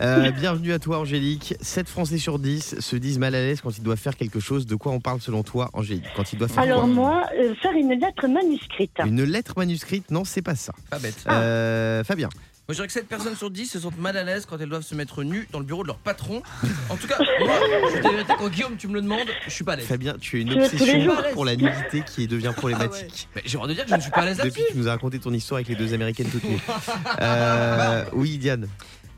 [0.00, 1.54] Euh, bienvenue à toi, Angélique.
[1.60, 4.66] 7 Français sur 10 se disent mal à l'aise quand ils doivent faire quelque chose.
[4.66, 7.54] De quoi on parle selon toi, Angélique Quand ils doivent faire Alors quoi moi, euh,
[7.60, 8.92] faire une lettre manuscrite.
[9.04, 10.72] Une lettre manuscrite Non, c'est pas ça.
[10.88, 11.24] Pas bête.
[11.28, 12.28] Euh, Fabien
[12.68, 14.68] Moi, je dirais que 7 personnes sur 10 se sentent mal à l'aise quand elles
[14.68, 16.42] doivent se mettre nues dans le bureau de leur patron.
[16.90, 17.54] En tout cas, moi,
[17.94, 19.86] je vérité, quand Guillaume, tu me le demandes, je suis pas à l'aise.
[19.86, 23.28] Fabien, tu as une obsession pour la nudité qui devient problématique.
[23.36, 24.66] Mais j'ai droit de dire que je ne suis pas à l'aise Depuis là-dessus.
[24.66, 26.58] que tu nous as raconté ton histoire avec les deux américaines toutes nues.
[27.20, 28.66] Euh, oui, Diane.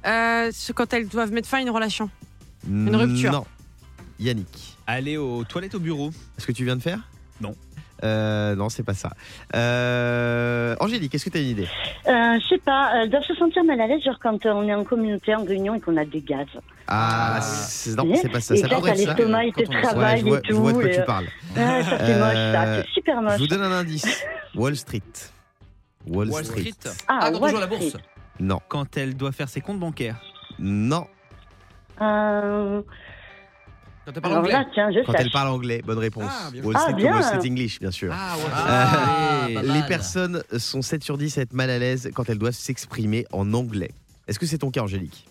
[0.07, 2.11] Euh, c'est quand elles doivent mettre fin à une relation.
[2.69, 3.33] Une rupture.
[3.33, 3.47] Non.
[4.21, 4.77] Yannick.
[4.87, 6.11] Aller aux toilettes au bureau.
[6.37, 7.01] Est-ce que tu viens de faire?
[7.41, 7.55] Non.
[8.05, 9.11] Euh, non, c'est pas ça.
[9.55, 11.69] Euh, Angélique, est-ce que tu as une idée?
[12.07, 14.69] Euh, je sais pas, elles doivent se sentir mal à l'aise genre quand euh, on
[14.69, 16.47] est en communauté, en réunion et qu'on a des gaz.
[16.87, 18.19] Ah, c'est- non, Oui.
[18.21, 18.55] c'est pas ça.
[18.55, 18.95] et Ça t'as être ça.
[18.95, 20.59] l'estomac, il te Ouais, travaille je vois, et je tout.
[20.61, 21.27] vois de quoi tu euh, parles.
[21.57, 23.39] Ah, ça c'est moche, ça, Euh, c'est super Je moche.
[23.39, 24.25] vous donne un indice.
[24.55, 25.03] Wall Street.
[26.07, 26.71] Wall, Wall Street.
[26.73, 26.93] Street.
[27.09, 27.89] Ah, Ah, quand on Wall joue à la bourse.
[27.89, 28.03] Street.
[28.41, 30.21] Non, Quand elle doit faire ses comptes bancaires.
[30.59, 31.07] non.
[32.01, 32.81] Euh,
[34.09, 34.53] Quand t'as parlé alors anglais.
[34.59, 35.21] là, tiens, je Quand sache.
[35.23, 36.25] elle parle anglais, bonne réponse.
[36.27, 36.77] Ah, bien Wall.
[36.79, 37.13] Street Ah, bien.
[37.13, 38.11] Wall Street English, bien sûr.
[38.11, 38.45] Ah, ouais.
[38.45, 42.39] Euh, Ah, Les personnes sont 7 sur 10 à être mal à l'aise quand elles
[42.39, 43.91] doivent s'exprimer en anglais.
[44.27, 45.27] Est-ce que c'est ton cas, Angélique?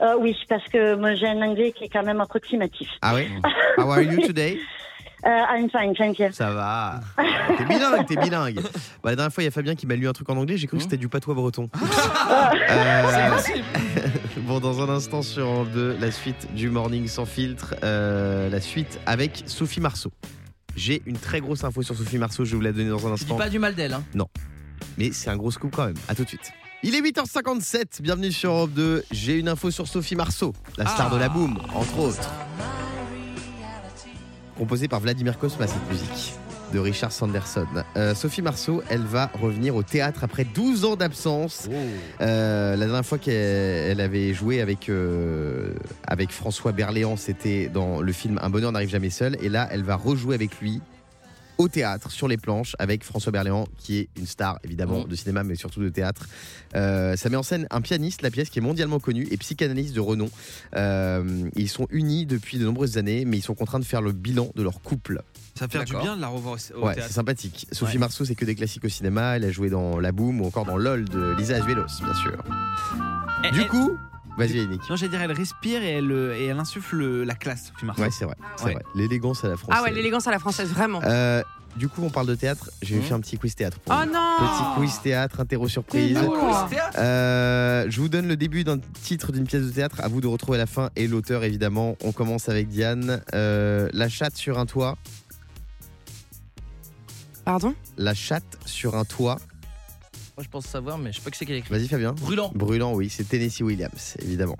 [0.00, 2.88] Euh, oui, parce que moi j'ai un anglais qui est quand même approximatif.
[3.02, 3.28] Ah ouais?
[3.78, 4.60] How are you today?
[5.26, 6.28] Euh, I'm fine, thank you.
[6.32, 7.00] Ça va.
[7.58, 8.60] T'es bilingue, t'es bilingue.
[9.02, 10.56] Bah, la dernière fois, il y a Fabien qui m'a lu un truc en anglais,
[10.56, 11.68] j'ai cru que c'était du patois breton.
[12.70, 13.38] Euh,
[14.38, 18.60] bon, dans un instant sur Europe 2, la suite du Morning sans filtre, euh, la
[18.60, 20.10] suite avec Sophie Marceau.
[20.76, 23.14] J'ai une très grosse info sur Sophie Marceau, je vais vous la donner dans un
[23.14, 23.36] Tu dis instant.
[23.36, 23.92] pas du mal d'elle.
[23.92, 24.04] Hein.
[24.96, 25.96] Mais c'est un gros scoop quand même.
[26.08, 26.52] À tout de suite.
[26.82, 29.04] Il est 8h57, bienvenue sur Europe 2.
[29.10, 31.14] J'ai une info sur Sophie Marceau, la star Ah.
[31.14, 32.30] de la boom, entre autres.
[34.60, 36.34] Composée par Vladimir Kosma, cette musique.
[36.74, 37.66] de Richard Sanderson.
[37.96, 41.66] Euh, Sophie Marceau, elle va revenir au théâtre après 12 ans d'absence.
[42.20, 45.72] Euh, la dernière fois qu'elle elle avait joué avec, euh,
[46.06, 49.38] avec François Berléand, c'était dans le film Un bonheur n'arrive jamais seul.
[49.42, 50.82] Et là, elle va rejouer avec lui
[51.60, 55.08] au théâtre, sur les planches, avec François Berléand, qui est une star évidemment Mhm.
[55.08, 56.26] de cinéma, mais surtout de théâtre.
[56.74, 59.94] Euh, ça met en scène un pianiste, la pièce qui est mondialement connu, et psychanalyste
[59.94, 60.30] de renom.
[60.76, 64.12] Euh, ils sont unis depuis de nombreuses années, mais ils sont contraints de faire le
[64.12, 65.22] bilan de leur couple.
[65.58, 67.66] Ça fait du bien de la revoir au, Ouais, c'est sympathique.
[67.72, 67.98] Sophie Ouais.
[67.98, 69.36] Marceau, c'est que des classiques au cinéma.
[69.36, 72.42] Elle a joué dans La Boom ou encore dans LOL de Lisa Azuelos, bien sûr.
[73.44, 73.96] Elle- Du coup,
[74.46, 74.80] vas-y, Yannick.
[74.90, 77.84] Non, j'allais dire, elle respire et elle, euh, et elle insuffle le- la classe, Sophie
[77.86, 78.02] Marceau.
[78.02, 78.34] Ouais, c'est vrai.
[78.56, 78.72] c'est Ouais.
[78.74, 78.82] vrai.
[78.94, 79.78] L'élégance à la française.
[79.80, 81.00] Ah ouais, l'élégance à la française, vraiment.
[81.04, 81.42] Euh,
[81.76, 82.68] du coup, on parle de théâtre.
[82.82, 83.02] J'ai Mhm.
[83.02, 84.12] fait un petit quiz théâtre pour Oh vous.
[84.12, 86.18] non Petit quiz théâtre, interro surprise.
[86.20, 86.36] Lourd.
[86.40, 89.96] Ah, théâtre Euh, je vous donne le début d'un titre d'une pièce de théâtre.
[90.00, 91.96] À vous de retrouver la fin et l'auteur, évidemment.
[92.02, 93.22] On commence avec Diane.
[93.34, 94.96] Euh, la chatte sur un toit.
[97.44, 97.74] Pardon?
[97.96, 99.38] La chatte sur un toit.
[100.36, 101.70] Moi, je pense savoir, mais je sais pas que c'est qu'elle écrit.
[101.72, 102.12] Vas-y, Fabien.
[102.12, 102.50] Brûlant.
[102.54, 104.56] Brûlant, oui, c'est Tennessee Williams, évidemment.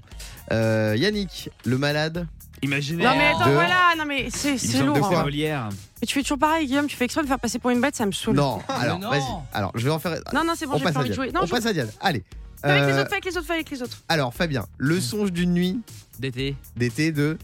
[0.52, 2.26] Euh, Yannick, le malade.
[2.62, 3.02] Imaginez.
[3.02, 3.52] Non mais attends, Deux.
[3.54, 4.98] voilà, non mais c'est c'est lourd.
[5.10, 5.24] hein.
[5.30, 7.80] Mais tu fais toujours pareil, Guillaume, tu fais exprès de me faire passer pour une
[7.80, 8.36] bête, ça me saoule.
[8.36, 9.08] Non, alors, non.
[9.08, 9.22] vas-y.
[9.54, 10.20] Alors, je vais en faire.
[10.34, 11.24] non, non, c'est bon, on j'ai passe pas à envie de Diane.
[11.28, 11.32] jouer.
[11.32, 11.50] Non, on je...
[11.52, 11.88] passe à Diane.
[12.02, 12.22] Allez.
[12.62, 14.02] fais avec les Euh, autres, fais avec les autres, fais avec les autres.
[14.10, 15.80] alors, Fabien, le songe d'une nuit
[16.18, 16.54] D'été.
[16.76, 17.38] d'été de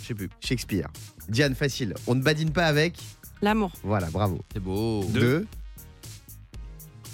[0.00, 0.30] Je sais plus.
[0.40, 0.86] Shakespeare.
[1.28, 1.94] Diane, facile.
[2.06, 2.94] On ne badine pas avec.
[3.40, 4.38] L'amour Voilà, bravo.
[4.52, 5.02] C'est beau.
[5.08, 5.44] Deux.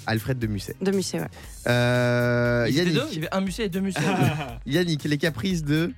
[0.08, 0.74] Alfred de Musset.
[0.80, 1.26] de Musset, ouais.
[1.68, 3.98] Euh, Yannick, deux, il y avait un musée et deux musées.
[4.66, 5.92] Yannick, les caprices de.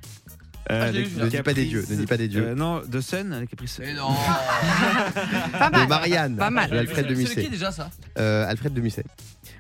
[0.69, 1.25] Ah, je l'ai les- vu, celui-là.
[1.25, 2.47] Ne dis pas des dieux, ne dis pas des dieux.
[2.49, 3.79] Euh, non, de Sun, les caprices.
[3.81, 4.09] Mais non.
[5.59, 5.89] Pas de mal.
[5.89, 6.37] Marianne.
[6.37, 6.71] Pas mal.
[6.71, 7.43] De Alfred de C'est Musset.
[7.43, 7.91] qui déjà ça?
[8.19, 9.05] Euh, Alfred de Musset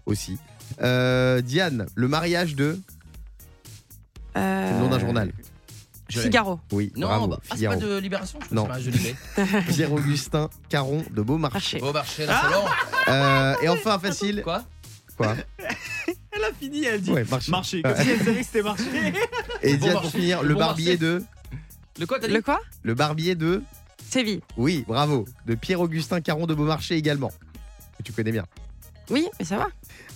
[0.06, 0.38] aussi.
[0.82, 2.78] Euh, Diane, le mariage de.
[4.34, 5.32] C'est le nom d'un Euh, journal.
[6.10, 6.60] Figaro.
[6.72, 7.26] Oui, Non, bravo.
[7.28, 8.66] bah, ah, c'est pas de Libération je Non.
[9.68, 11.54] Pierre-Augustin Caron de Beaumarchais.
[11.54, 11.78] Marché.
[11.80, 12.64] Beau marché, l'insolent.
[13.08, 14.42] Euh, et enfin, facile.
[14.42, 14.64] Quoi
[15.16, 15.36] Quoi
[16.32, 17.10] Elle a fini, elle dit.
[17.10, 17.50] Ouais, marché.
[17.50, 18.84] Marché, comme si elle savait que c'était marché.
[19.62, 21.22] Et Bon Diane, pour finir, Le bon barbier de.
[21.98, 23.62] Le quoi, dit Le quoi Le barbier de.
[24.08, 24.40] Séville.
[24.56, 25.26] Oui, bravo.
[25.46, 27.30] De Pierre-Augustin Caron de Beaumarchais également.
[27.98, 28.46] Que tu connais bien.
[29.10, 29.66] Oui, mais ça va.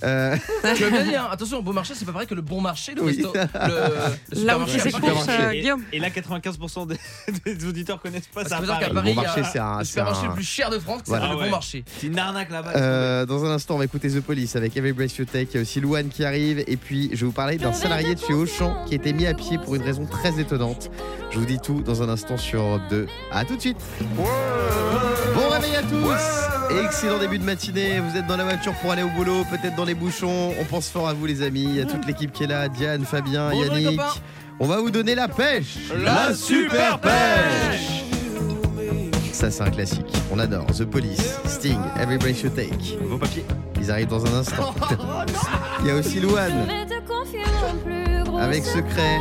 [0.05, 0.37] Euh,
[0.77, 2.95] Je veux bien dire, hein, attention, Beau Marché, c'est pas pareil que le bon marché,
[2.95, 3.13] le Oui.
[3.23, 3.33] resto.
[3.35, 4.79] Le, le Là où tu supermarché.
[4.79, 5.27] fais supermarché.
[5.27, 5.83] course, euh, Et, Guillaume.
[5.93, 6.97] et là, 95% des,
[7.55, 8.59] des auditeurs connaissent pas Parce ça.
[8.59, 8.83] que dire Paris.
[8.83, 9.79] qu'à le Paris, bon il y a marché, c'est un.
[9.79, 11.25] Le c'est supermarché un- le plus cher de France, qui Voilà.
[11.25, 11.51] s'appelle Ah le bon ouais.
[11.51, 11.85] marché.
[12.01, 12.73] C'est une arnaque là-bas.
[12.77, 15.49] Euh, dans un instant, on va écouter The Police avec Every Breath You Take.
[15.53, 16.63] Il y a aussi Louane qui arrive.
[16.67, 19.27] Et puis, je vais vous parler d'un salarié de chez Auchan qui a été mis
[19.27, 20.91] à pied pour une raison très étonnante.
[21.31, 23.07] Je vous dis tout dans un instant sur Europe 2.
[23.33, 23.79] À tout de suite.
[25.35, 26.54] Bon réveil à tous.
[26.85, 28.01] Excellent début de matinée.
[28.01, 30.53] Vous êtes dans la voiture pour aller au boulot, peut-être dans les bouchons.
[30.61, 31.65] On pense fort à vous, les amis.
[31.65, 34.01] Il y a toute l'équipe qui est là Diane, Fabien, Bonjour, Yannick.
[34.61, 35.77] On va vous donner la pêche.
[35.97, 38.05] La super pêche.
[39.33, 40.07] Ça, c'est un classique.
[40.31, 40.67] On adore.
[40.67, 42.99] The Police, Sting, Every Breath You Take.
[43.03, 43.45] Vos papiers.
[43.81, 44.75] Ils arrivent dans un instant.
[45.81, 46.67] Il y a aussi Louane
[48.41, 49.21] avec Secret.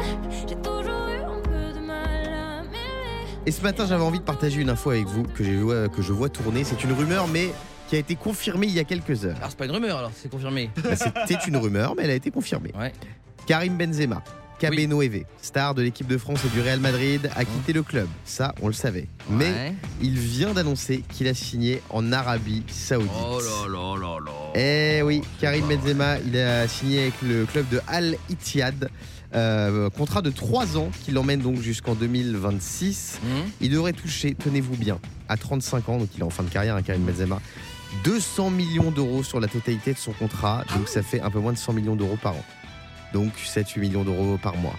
[3.46, 6.14] Et ce matin, j'avais envie de partager une info avec vous que, vu- que je
[6.14, 6.64] vois tourner.
[6.64, 7.50] C'est une rumeur, mais
[7.90, 9.36] qui a été confirmée il y a quelques heures.
[9.38, 10.70] Alors, c'est pas une rumeur, alors, c'est confirmé.
[10.84, 12.72] Bah, C'était une rumeur, mais elle a été confirmée.
[12.80, 12.94] Ouais.
[13.46, 14.24] Karim Benzema,
[14.60, 18.08] Cabeno EV, star de l'équipe de France et du Real Madrid, a quitté le club.
[18.24, 19.08] Ça, on le savait.
[19.30, 19.74] Mais Ouais.
[20.02, 23.12] il vient d'annoncer qu'il a signé en Arabie Saoudite.
[23.14, 24.32] Oh là là là là.
[24.56, 28.90] Eh oui, Karim Benzema, il a signé avec le club de Al Ittihad.
[29.36, 33.20] Euh, contrat de 3 ans qui l'emmène donc jusqu'en 2026.
[33.24, 33.30] Hum.
[33.62, 36.76] Il devrait toucher, tenez-vous bien, à 35 ans, donc il est en fin de carrière,
[36.76, 37.40] hein, Karim Benzema,
[38.04, 40.64] 200 millions d'euros sur la totalité de son contrat.
[40.78, 42.46] Donc ça fait un peu moins de 100 millions d'euros par an.
[43.14, 44.76] Donc 7-8 millions d'euros par mois.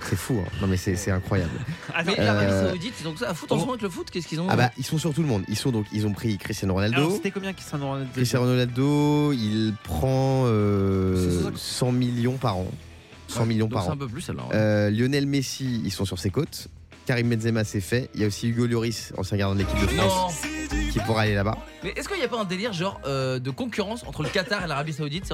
[0.00, 0.48] C'est fou, hein.
[0.60, 1.50] non mais c'est incroyable.
[1.92, 3.88] Attends, Mais l'Arabie Euh, Saoudite, ils ont ça à foutre en ce moment avec le
[3.88, 5.42] foot Qu'est-ce qu'ils ont Ah bah ils sont sur tout le monde.
[5.48, 7.10] Ils sont donc ils ont pris Cristiano Ronaldo.
[7.16, 11.50] c'était combien sera dans Cristiano Ronaldo, il prend euh, C'est ça.
[11.54, 12.68] 100 millions par an.
[13.28, 13.92] 100 millions par C'est an.
[13.92, 14.50] un peu plus alors.
[14.54, 16.68] Euh, Lionel Messi, ils sont sur ses côtes.
[17.06, 18.10] Karim Benzema, c'est fait.
[18.14, 21.22] Il y a aussi Hugo Lloris, ancien gardien de l'équipe de France, Non qui pourra
[21.22, 21.56] aller là-bas.
[21.82, 24.62] Mais est-ce qu'il n'y a pas un délire genre euh, de concurrence entre le Qatar
[24.64, 25.26] et l'Arabie Saoudite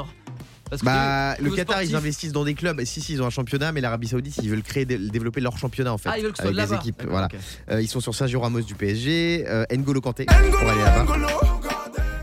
[0.70, 2.80] Parce que Bah, le Qatar, ils investissent dans des clubs.
[2.84, 5.58] Si, si, ils ont un championnat, mais l'Arabie Saoudite, ils veulent créer, dé- développer leur
[5.58, 6.08] championnat en fait.
[6.12, 6.80] Ah, ils veulent que ce soit avec des là-bas.
[6.82, 7.02] équipes.
[7.08, 7.28] Voilà.
[7.70, 11.06] Euh, ils sont sur Sergio Ramos du PSG, euh, N'Golo Kanté pour aller là-bas.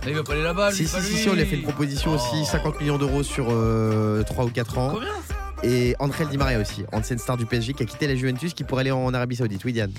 [0.08, 1.62] Il va pas aller là-bas, lui, Si, si, si, si, on lui a fait une
[1.64, 2.16] proposition Oh.
[2.16, 4.92] aussi, 50 millions d'euros sur euh, 3 ou 4 ans.
[4.94, 5.10] Combien?
[5.64, 8.64] Et André Di Maria aussi, ancienne star du PSG qui a quitté la Juventus, qui
[8.64, 9.64] pourrait aller en Arabie Saoudite.
[9.64, 9.92] Oui, Diane.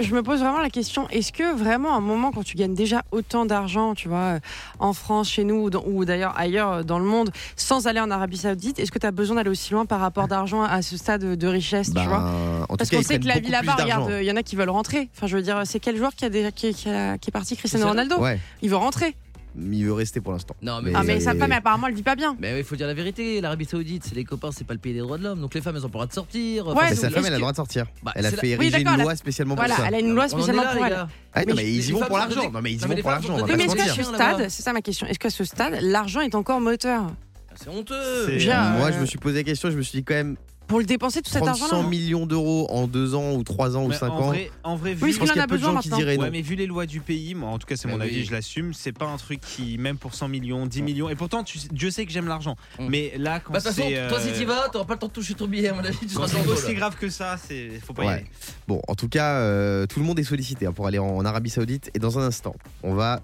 [0.00, 2.74] Je me pose vraiment la question est-ce que vraiment, à un moment, quand tu gagnes
[2.74, 4.38] déjà autant d'argent, tu vois, euh,
[4.80, 8.36] en France, chez nous, ou d'ailleurs ailleurs euh, dans le monde, sans aller en Arabie
[8.38, 11.22] Saoudite, est-ce que tu as besoin d'aller aussi loin par rapport d'argent à ce stade
[11.36, 12.18] de richesse, tu vois?
[12.18, 14.56] Ben, en Parce qu'on sait que la vie là-bas, regarde, il y en a qui
[14.56, 15.08] veulent rentrer.
[15.16, 17.32] Enfin, je veux dire, c'est quel joueur qui, a déjà, qui, qui a- qui est
[17.32, 18.22] parti Cristiano Cristiano- Ronaldo?
[18.24, 19.14] Ouais, Il veut rentrer.
[19.58, 20.54] Il veut rester pour l'instant.
[20.62, 22.36] Non, mais, Ah, mais sa femme, apparemment, elle vit pas bien.
[22.40, 24.92] Mais il faut dire la vérité, l'Arabie Saoudite, c'est les copains, c'est pas le pays
[24.92, 25.40] des droits de l'homme.
[25.40, 26.66] Donc les femmes, elles ont pas le droit de sortir.
[26.68, 27.86] Ouais, Mais sa femme, elle a le droit de sortir.
[28.02, 29.88] Bah, elle a fait ériger une loi spécialement Voilà, pour ça.
[29.88, 30.96] elle a une loi spécialement là, pour les elle.
[30.96, 31.08] gars.
[31.32, 32.50] Ah, non, Mais mais ils y vont pour l'argent.
[32.50, 33.36] Non, mais ils y vont mais pour l'argent.
[33.46, 36.34] mais est-ce qu'à ce stade, c'est ça ma question, est-ce qu'à ce stade, l'argent est
[36.34, 37.06] encore moteur?
[37.54, 37.94] C'est honteux.
[38.26, 40.14] C'est- Déjà, Moi, euh, je me suis posé la question, je me suis dit quand
[40.14, 43.42] même, Pour le dépenser tout cet prendre 100 argent-là millions d'euros en 2 ans ou
[43.44, 44.26] 3 ans ou Mais 5 en ans.
[44.28, 45.74] vrai, en vrai, vu, Oui, Je pense qu'il y en a a peu de besoin
[45.74, 45.98] gens qui maintenant.
[45.98, 46.32] diraient Ouais, non.
[46.32, 48.74] mais vu les lois du pays, moi, en tout cas, c'est mon avis, je l'assume.
[48.74, 51.08] C'est pas un truc qui, même pour 100 millions, 10 millions.
[51.08, 52.56] Et pourtant, tu, Dieu sait que j'aime l'argent.
[52.80, 52.86] Mm.
[52.88, 54.08] Mais là, quand Bah, de toute façon, c'est.
[54.08, 55.84] toi, euh, si t'y vas, t'auras pas le temps de toucher ton billet, à mon
[55.84, 58.26] avis, tu seras le aussi grave que ça, c'est faut pas y aller.
[58.66, 61.24] Bon, en tout cas, euh, tout le monde est sollicité hein, pour aller en, en
[61.24, 61.90] Arabie Saoudite.
[61.94, 63.20] Et dans un instant, on va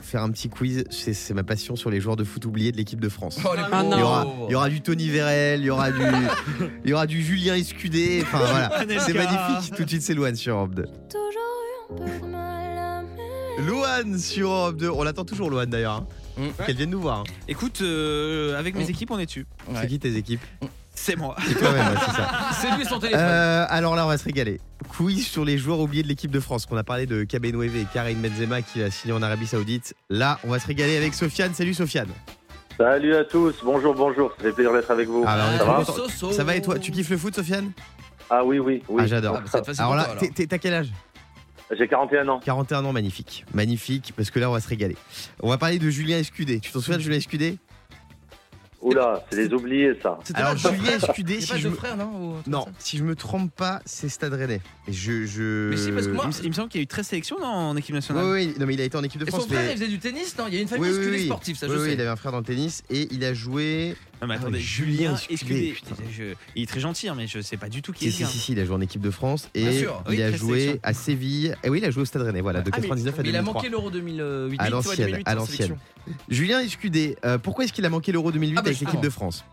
[0.00, 0.84] faire un petit quiz.
[0.90, 3.38] C'est c'est ma passion sur les joueurs de foot oubliés de l'équipe de France.
[3.44, 6.00] Oh, Ah, Il y, aura, il y aura du Tony Vérel, il y aura du,
[6.84, 8.20] il y aura du Julien Escudé.
[8.22, 8.38] Enfin
[8.78, 9.74] voilà, c'est magnifique.
[9.76, 10.84] Tout de suite, c'est Louane sur Europe 2.
[13.66, 14.90] Louane sur Europe 2.
[14.90, 15.92] On l'attend toujours, Louane d'ailleurs.
[15.94, 16.06] hein.
[16.38, 16.64] Mm.
[16.66, 17.20] Qu'elle vienne nous voir.
[17.20, 17.24] hein.
[17.48, 18.90] Écoute, euh, avec mes Mm.
[18.90, 19.46] équipes, on est dessus.
[19.68, 19.74] Ouais.
[19.80, 20.40] C'est qui tes équipes?
[20.98, 21.36] C'est moi.
[21.46, 22.30] C'est toi-même, ouais, c'est ça.
[22.60, 23.20] C'est lui son téléphone.
[23.22, 24.60] Euh, alors là, on va se régaler.
[24.88, 26.64] Quiz sur les joueurs oubliés de l'équipe de France.
[26.66, 29.94] Qu'on a parlé de Kabenoueve et Karim Benzema qui a signé en Arabie Saoudite.
[30.10, 31.52] Là, on va se régaler avec Sofiane.
[31.54, 32.08] Salut Sofiane.
[32.78, 35.24] Salut à tous, bonjour, bonjour, ça fait plaisir d'être avec vous.
[35.26, 35.84] Ah, bah, on ça va.
[36.08, 36.32] Soso.
[36.32, 37.72] Ça va et toi Tu kiffes le foot, Sofiane?
[38.28, 39.02] Ah oui, oui, oui.
[39.02, 39.40] Ah, j'adore.
[39.52, 40.20] Ah, bah, Alors là, toi, alors.
[40.22, 40.88] t'es- t'es- t'as quel âge?
[41.76, 42.40] J'ai 41 ans.
[42.44, 43.44] 41 ans, magnifique.
[43.54, 44.96] Magnifique, parce que là, on va se régaler.
[45.42, 46.60] On va parler de Julien Escudé.
[46.60, 47.58] Tu t'en souviens de Julien Escudé?
[48.86, 50.16] Oula, c'est les oubliés, ça.
[50.22, 51.10] C'était Alors, pas le Julien frère.
[51.10, 51.74] Escudé, C'est si pas je deux me...
[51.74, 52.04] frères, non
[52.46, 54.60] ou Non, si je me trompe pas, c'est Stade Rennais.
[54.86, 55.70] Et je, je...
[55.70, 57.06] Mais si, parce que moi- Il me- il me semble qu'il y a eu 13
[57.08, 58.24] sélections non, en équipe Oui, nationale.
[58.26, 59.48] oui, non, mais il a été en équipe de Et son France.
[59.48, 61.24] frère, mais- il faisait du tennis Non, il y a une Oui, famille oui, oui.
[61.26, 61.94] sportive, ça Oui, je oui, sais.
[61.94, 63.96] il avait un frère dans le tennis et il a joué.
[64.22, 65.34] Non, mais Ah, attendez, mais Julien Julien Escudé.
[65.34, 65.94] Escudé, putain.
[66.10, 68.26] Je- il est très gentil, hein, mais je sais pas du tout qui Si, est
[68.26, 70.02] si, si, si, il a joué en équipe de France et Bien sûr.
[70.06, 71.54] il Oui, a joué à Séville.
[71.62, 73.28] Et oui, il a joué au Stade Rennais, voilà, de Ah, mais- 99 à Mais
[73.28, 73.54] il a 2003.
[73.62, 74.58] manqué l'Euro 2008.
[74.60, 75.76] À tu vois, l'ancienne, 2008 à en l'ancienne.
[76.30, 79.10] Julien Escudé, euh, pourquoi est-ce qu'il a manqué l'Euro 2008 Ah, bah, avec l'équipe de
[79.10, 79.44] France?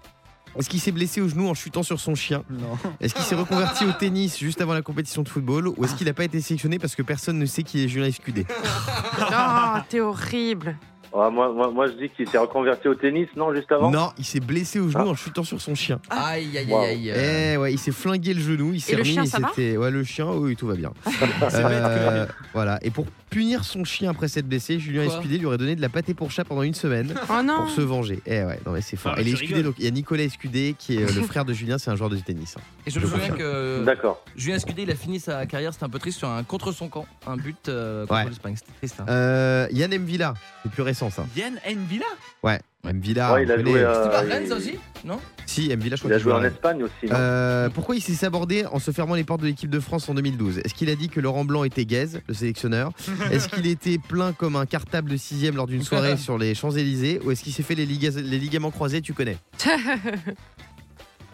[0.58, 2.44] Est-ce qu'il s'est blessé au genou en chutant sur son chien?
[2.50, 2.78] Non.
[3.02, 6.06] Est-ce qu'il s'est reconverti au tennis juste avant la compétition de football Ou est-ce qu'il
[6.06, 8.46] n'a pas été sélectionné parce que personne ne sait qui est Julien Escudé
[9.20, 10.78] Oh, t'es horrible.
[11.16, 14.10] Ah, moi, moi, moi, je dis qu'il s'est reconverti au tennis, non, juste avant Non,
[14.18, 15.10] il s'est blessé au genou Ah.
[15.12, 16.00] en chutant sur son chien.
[16.10, 16.80] Aïe, aïe, Wow.
[16.82, 17.52] aïe, aïe.
[17.54, 19.50] Eh ouais, il s'est flingué le genou, il s'est le remis chien, et ça va
[19.50, 20.92] c'était ouais le chien, oui, tout va bien.
[21.54, 25.58] Euh, voilà, et pour punir son chien après s'être blessé, Julien Quoi Escudé lui aurait
[25.58, 27.58] donné de la pâté pour chat pendant une semaine Oh non.
[27.62, 28.22] pour se venger.
[28.26, 29.14] Eh ouais, non mais c'est fort.
[29.18, 31.44] Ah, et les Escudé, donc il y a Nicolas Escudé qui est euh, le frère
[31.46, 32.56] de Julien, c'est un joueur de tennis.
[32.58, 32.62] hein.
[32.86, 34.24] Et je me souviens que D'accord.
[34.36, 36.88] Julien Escudé, il a fini sa carrière, c'était un peu triste sur un contre son
[36.90, 38.30] camp, un but euh, contre Ouais.
[38.30, 38.56] l'Espagne.
[38.56, 38.96] C'était triste.
[39.00, 39.06] hein.
[39.10, 41.26] Euh, Yann Mvila, c'est plus récent ça.
[41.36, 42.06] Yann Nvila
[42.44, 42.60] Ouais,
[42.92, 43.34] Mvila.
[43.34, 45.20] Ouais, il a joué, euh, C'était pas il- Rennes ça aussi Non?
[45.46, 46.44] Si, je crois Il a qu'il joué en.
[46.44, 47.16] Espagne aussi, non?
[47.16, 50.14] Euh, pourquoi il s'est sabordé en se fermant les portes de l'équipe de France en
[50.14, 52.92] 2012 Est-ce qu'il a dit que Laurent Blanc était gaze, le sélectionneur?
[53.32, 57.20] Est-ce qu'il était plein comme un cartable de sixième lors d'une soirée sur les Champs-Élysées?
[57.26, 59.38] Ou est-ce qu'il s'est fait les, ligas- les ligaments croisés Tu connais?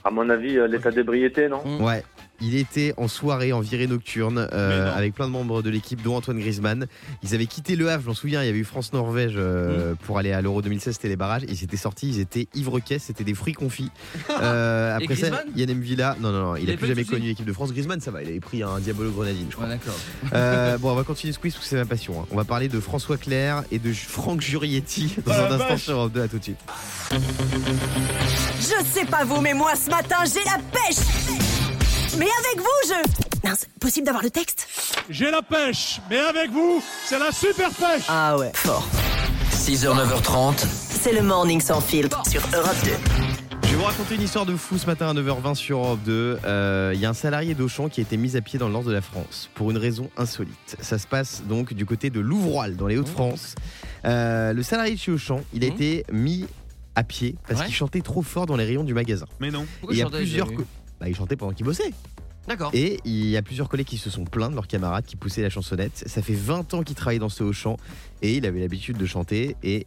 [0.03, 1.61] À mon avis, euh, l'état d'ébriété, non?
[1.83, 2.03] Ouais.
[2.41, 6.15] Il était en soirée, en virée nocturne, euh, avec plein de membres de l'équipe, dont
[6.15, 6.87] Antoine Griezmann.
[7.23, 10.17] Ils avaient quitté Le Havre, je m'en souviens, il y avait eu France-Norvège euh, pour
[10.17, 11.43] aller à l'Euro 2016, c'était les barrages.
[11.47, 13.91] Ils étaient sortis, ils étaient ivre-caisse, c'était des fruits confits.
[14.41, 15.45] Euh, après ça, Griezmann?
[15.55, 17.71] Yann Mvila, non, non, non, il, Il a plus jamais connu l'équipe de France.
[17.73, 19.67] Griezmann, ça va, il avait pris un Diabolo Grenadine, je crois.
[19.67, 19.77] Ouais.
[20.33, 22.21] Euh, bon, on va continuer ce quiz parce que c'est ma passion.
[22.21, 22.25] hein.
[22.31, 25.81] On va parler de François Claire et de Franck Jurietti dans Oh un instant vache.
[25.83, 26.21] sur Europe 2.
[26.21, 26.59] À tout de suite.
[28.59, 31.58] Je sais pas vous, mais moi ce matin j'ai la pêche
[32.19, 33.47] Mais avec vous je...
[33.47, 34.67] Mince, possible d'avoir le texte
[35.09, 38.85] J'ai la pêche, mais avec vous, c'est la super pêche Ah ouais, fort.
[39.53, 40.57] 6h, 9h30.
[40.57, 42.89] C'est le morning sans filtre sur Europe 2.
[43.63, 46.39] Je vais vous raconter une histoire de fou ce matin à 9h20 sur Europe 2.
[46.43, 48.73] Euh, Il y a un salarié d'Auchan qui a été mis à pied dans le
[48.73, 50.75] nord de la France pour une raison insolite.
[50.81, 53.55] Ça se passe donc du côté de Louvroil, dans les Hauts-de-France.
[54.05, 55.73] Euh, le salarié de chez Auchan, il a Mhm.
[55.73, 56.45] été mis
[56.95, 57.65] à pied parce Ouais.
[57.67, 59.25] qu'il chantait trop fort dans les rayons du magasin.
[59.39, 59.65] Mais non.
[59.79, 60.47] Pourquoi il y a plusieurs.
[60.99, 61.91] Bah, il chantait pendant qu'il bossait.
[62.47, 62.71] D'accord.
[62.73, 65.41] Et il y a plusieurs collègues qui se sont plaints de leurs camarades qui poussaient
[65.43, 66.03] la chansonnette.
[66.07, 67.77] Ça fait 20 ans qu'il travaille dans ce Auchan
[68.21, 69.85] et il avait l'habitude de chanter et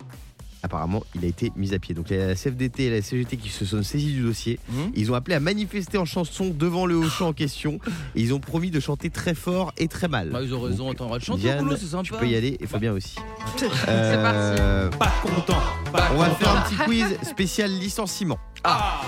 [0.63, 1.93] apparemment il a été mis à pied.
[1.93, 4.61] Donc il y a la CFDT et la CGT qui se sont saisis du dossier.
[4.69, 4.93] Mhm.
[4.95, 7.81] Ils ont appelé à manifester en chanson devant le Auchan en question
[8.15, 10.31] et ils ont promis de chanter très fort et très mal.
[10.31, 12.05] Bah, ils ont raison, Donc, attends, on va te chanter Diane, au boulot, c'est sympa.
[12.05, 13.17] tu peux y aller et Fabien aussi.
[13.57, 15.59] C'est Euh, Pas content.
[15.93, 16.37] Pas on va content.
[16.39, 18.39] faire un petit quiz spécial licenciement.
[18.63, 19.03] Ah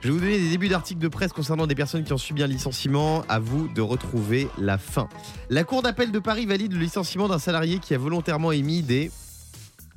[0.00, 2.44] Je vais vous donner des débuts d'articles de presse concernant des personnes qui ont subi
[2.44, 3.24] un licenciement.
[3.28, 5.08] À vous de retrouver la fin.
[5.50, 9.10] La Cour d'appel de Paris valide le licenciement d'un salarié qui a volontairement émis des.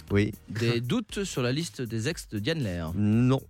[0.09, 0.33] Oui.
[0.49, 2.91] Des doutes sur la liste des ex de Diane Lair.
[2.95, 3.41] Non.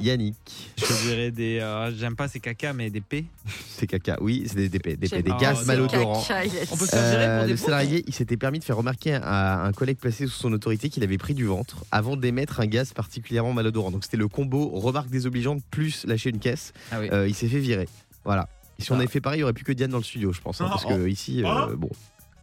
[0.00, 0.34] Yannick.
[0.76, 1.58] Je dirais des.
[1.60, 3.26] euh, J'aime pas ces caca, mais des P.
[3.68, 4.16] C'est caca.
[4.20, 6.22] Oui, c'est des, des, des, des, J'aime des gaz Oh, malodorants.
[6.22, 6.48] Caca.
[6.72, 9.62] On peut se Euh, pour des le salarié, il s'était permis de faire remarquer à
[9.64, 12.92] un collègue placé sous son autorité qu'il avait pris du ventre avant d'émettre un gaz
[12.92, 13.90] particulièrement malodorant.
[13.90, 16.72] Donc c'était le combo remarque désobligeante plus lâcher une caisse.
[16.90, 17.08] Ah oui.
[17.12, 17.88] Euh, il s'est fait virer.
[18.24, 18.48] Voilà.
[18.78, 18.98] Et si on Ah.
[18.98, 20.60] avait fait pareil, il n'y aurait plus que Diane dans le studio, je pense.
[20.60, 21.90] hein, parce que ici, euh, bon.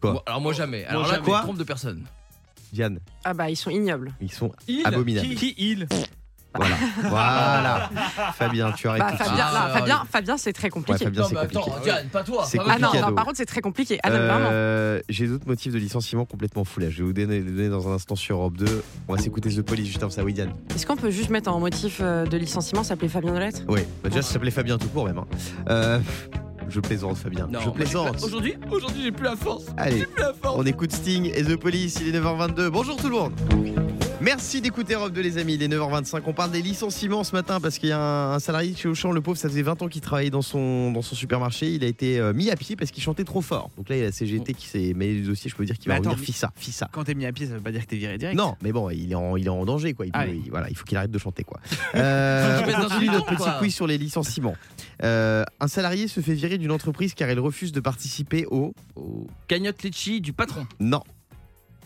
[0.00, 0.84] Quoi Bon, alors moi jamais.
[0.86, 1.20] Alors là, jamais.
[1.20, 2.04] mais Quoi trompe de personne.
[2.72, 4.14] Diane, Ah bah ils sont ignobles.
[4.22, 5.28] ils sont Il abominables.
[5.28, 5.86] Qui, qui il
[6.54, 6.76] Voilà.
[7.08, 7.90] voilà.
[8.34, 9.44] Fabien, tu arrêtes Bah, tout de Fabien.
[9.46, 11.04] Ah, Fabien, Fabien c'est très Ouais, compliqué.
[11.04, 11.84] Fabien, Non, mais attends, compliqué.
[11.84, 12.44] Diane, pas toi.
[12.46, 13.98] C'est pas ah non, par contre c'est très compliqué.
[14.02, 14.10] Ah.
[14.10, 16.90] Euh, J'ai d'autres motifs de licenciement complètement fous là.
[16.90, 18.82] Je vais vous donner, donner dans un instant sur Europe 2.
[19.08, 20.22] On va s'écouter The Police juste avant ça.
[20.24, 20.52] Oui, Diane.
[20.74, 24.08] Est-ce qu'on peut juste mettre en motif euh, de licenciement s'appeler Fabien Dolette Oui, bah
[24.10, 25.18] déjà, ça s'appelait Fabien tout court même.
[25.18, 25.26] hein.
[25.70, 25.98] Euh,
[26.68, 27.46] je plaisante, Fabien.
[27.50, 28.22] Non, je plaisante.
[28.22, 29.64] Aujourd'hui, aujourd'hui, j'ai plus la force.
[29.76, 30.56] Allez, J'ai plus la force.
[30.58, 31.98] on écoute Sting et The Police.
[32.00, 32.68] Il est 9h22.
[32.68, 33.32] Bonjour tout le monde.
[34.22, 36.22] Merci d'écouter Europe 2 les amis, il est 9h25.
[36.26, 39.10] On parle des licenciements ce matin parce qu'il y a un, un salarié chez Auchan,
[39.10, 41.72] le pauvre, ça faisait 20 ans qu'il travaillait dans son, dans son supermarché.
[41.74, 43.70] Il a été euh, mis à pied parce qu'il chantait trop fort.
[43.76, 45.50] Donc là, il y a la CGT qui s'est mêlé du dossier.
[45.50, 46.88] Je peux dire qu'il va attends, revenir fissa, fissa.
[46.92, 48.38] Quand t'es mis à pied, ça veut pas dire que t'es viré direct?
[48.38, 50.06] Non, mais bon, il est en, il est en danger, quoi.
[50.06, 50.42] Il, Ah peut- oui.
[50.44, 51.58] il- voilà, il faut qu'il arrête de chanter, quoi.
[51.96, 54.54] Euh, on continue notre petit quiz sur les licenciements.
[55.02, 58.72] Euh, un salarié se fait virer d'une entreprise car il refuse de participer au.
[58.94, 60.66] Au cagnotte litchi du patron.
[60.80, 61.02] Non.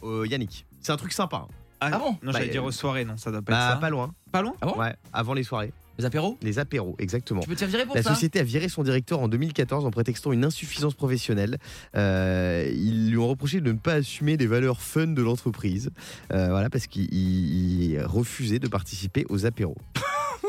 [0.03, 0.66] Au Yannick.
[0.83, 1.46] C'est un truc sympa.
[1.49, 1.55] hein.
[1.81, 3.67] Ah, Ah bon Non, Bah, j'allais euh, dire aux soirées, non, ça doit pas Bah,
[3.69, 3.77] être ça.
[3.81, 4.15] pas loin.
[4.33, 5.73] Pas loin Ah bon ouais, avant les soirées.
[5.99, 6.37] Les apéros?
[6.43, 7.41] Les apéros, exactement.
[7.41, 8.11] Tu peux te faire virer pour La ça?
[8.11, 11.57] société a viré son directeur en 2014 en prétextant une insuffisance professionnelle.
[11.97, 15.91] Euh, ils lui ont reproché de ne pas assumer les valeurs fun de l'entreprise.
[16.35, 19.77] Euh, voilà, parce qu'il il- il refusait de participer aux apéros.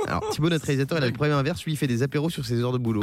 [0.08, 1.64] Alors Thibaut, notre réalisateur, il a le problème inverse.
[1.66, 3.02] Lui, il fait des apéros sur ses heures de boulot.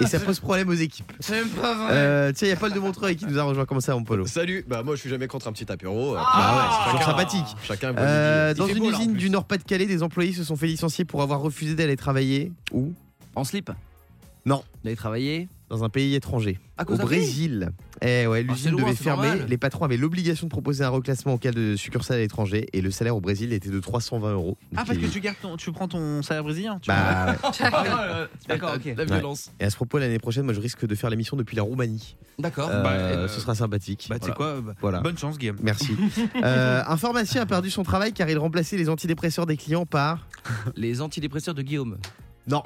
[0.00, 1.12] et ça pose problème aux équipes.
[1.20, 1.88] C'est même pas vrai.
[1.92, 3.64] Euh, tiens, il y a Paul de Montreuil qui nous a rejoint.
[3.66, 4.26] Comment ça, mon Polo?
[4.26, 6.14] Salut, bah moi je suis jamais contre un petit apéro.
[6.16, 7.46] euh, Ah ouais, c'est sympathique.
[7.62, 8.54] Chacun Euh.
[8.54, 11.74] Dans une beau, usine du Nord-Pas-de-Calais, des employés se sont fait licencier pour avoir refusé
[11.74, 12.52] d'aller travailler.
[12.72, 12.92] Où?
[13.34, 13.70] En slip?
[14.46, 14.62] Non.
[14.84, 16.58] D'aller travailler Dans un pays étranger.
[16.78, 17.70] À Au Brésil.
[18.00, 19.28] Eh ouais, Ah, l'usine devait fermer.
[19.28, 19.46] normal.
[19.48, 22.66] Les patrons avaient l'obligation de proposer un reclassement au cas de succursale à l'étranger.
[22.72, 24.56] Et le salaire au Brésil était de 320 euros.
[24.76, 27.48] Ah, parce que il- tu, gardes ton, tu prends ton salaire brésilien tu Bah, ouais.
[28.48, 28.94] D'accord, ok.
[28.96, 29.50] La violence.
[29.60, 32.16] Et à ce propos, l'année prochaine, moi, je risque de faire l'émission depuis la Roumanie.
[32.38, 32.70] D'accord.
[32.72, 34.06] Euh, Bah, euh, ce sera sympathique.
[34.08, 35.00] Bah, tu sais quoi bah, Voilà.
[35.00, 35.58] Bonne chance, Guillaume.
[35.62, 35.96] Merci.
[36.44, 40.26] Euh, un pharmacien a perdu son travail car il remplaçait les antidépresseurs des clients par.
[40.76, 41.98] Les antidépresseurs de Guillaume.
[42.46, 42.62] Non.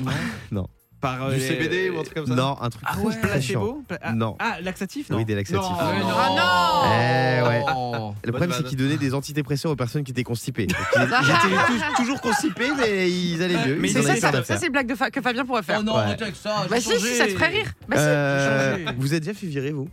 [0.52, 0.68] non.
[1.02, 3.82] Par Du les- CBD ou un truc comme ça Non, un truc Ah ouais, placebo
[3.86, 4.36] Pla- ah, Non.
[4.38, 5.60] Ah, laxatif non Oui, des laxatifs.
[5.60, 5.76] Non.
[5.78, 6.36] Ah non.
[6.38, 7.62] Ah Eh ouais.
[7.76, 8.14] Oh.
[8.24, 10.66] Le problème, c'est qu'ils donnaient des antidépresseurs aux personnes qui étaient constipées.
[10.68, 13.76] Donc, ils, ils étaient tou- toujours constipés, mais ils allaient mieux.
[13.80, 15.78] Mais ils ça, ça, ça, c'est une blague de fa- que Fabien pourrait faire.
[15.80, 16.16] Oh non, Ouais.
[16.20, 16.64] avec ça.
[16.70, 17.72] bah si, si, ça te ferait rire.
[17.88, 18.02] Bah si.
[18.06, 19.88] Euh, vous êtes déjà fait virer, vous?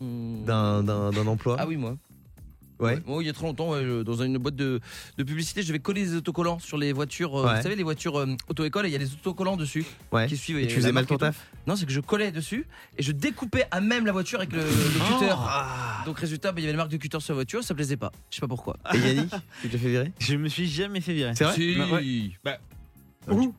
[0.00, 0.44] Hmm.
[0.46, 1.56] D'un d'un- d'un emploi?
[1.58, 1.94] Ah oui, moi.
[2.80, 3.00] Ouais.
[3.06, 4.80] Moi, il y a très longtemps, ouais, dans une boîte de,
[5.16, 7.36] de publicité, je vais coller des autocollants sur les voitures.
[7.36, 7.56] euh, Ouais.
[7.56, 10.26] Vous savez, les voitures euh, auto-école, et il y a des autocollants dessus Ouais.
[10.28, 10.58] qui suivent.
[10.58, 11.24] Et tu la faisais mal marque ton et tout.
[11.24, 11.46] taf?
[11.66, 14.60] Non, c'est que je collais dessus et je découpais à même la voiture avec le,
[14.60, 15.34] le cutter.
[16.06, 17.96] Donc, résultat, bah, il y avait la marque de cutter sur la voiture, ça plaisait
[17.96, 18.12] pas.
[18.30, 18.76] Je sais pas pourquoi.
[18.94, 20.12] Et Yannick, tu t'es fait virer?
[20.20, 21.32] Je me suis jamais fait virer.
[21.34, 21.54] C'est vrai?
[21.54, 21.74] Si.
[21.76, 22.30] Bah, ouais.
[22.44, 22.58] Bah,
[23.30, 23.54] Où?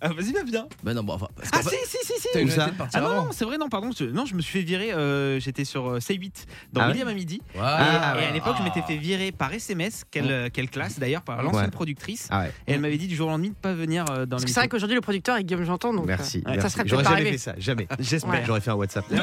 [0.00, 0.66] Ah, vas-y, va bien.
[0.82, 1.28] Bah non, bon, enfin.
[1.36, 2.28] Parce Ah, qu'en si, fait, si, si, si.
[2.32, 3.24] t'as de partir Ah non, avant.
[3.26, 3.90] non, c'est vrai, non, pardon.
[3.98, 4.92] je- Non, je me suis fait virer.
[4.92, 7.40] euh, J'étais sur euh, C8 dans Ah ouais William à midi.
[7.54, 8.20] Voilà.
[8.20, 10.04] et à l'époque, je m'étais fait virer par SMS.
[10.10, 11.70] Quelle, euh, quelle classe d'ailleurs, par l'ancienne Ouais.
[11.70, 12.28] productrice.
[12.30, 12.52] Ah ouais.
[12.66, 14.50] Et elle m'avait dit du jour au lendemain de pas venir euh, dans Parce que
[14.50, 14.60] c'est l'émission.
[14.60, 15.92] vrai qu'aujourd'hui, le producteur est Guillaume Janton.
[15.94, 16.38] Donc, Merci.
[16.38, 16.60] euh, merci.
[16.62, 17.38] Ça serait J'aurais peut-être pas jamais arrivé.
[17.38, 17.86] fait ça, jamais.
[17.98, 18.30] J'espère.
[18.32, 18.42] Ouais.
[18.46, 19.04] J'aurais fait un WhatsApp.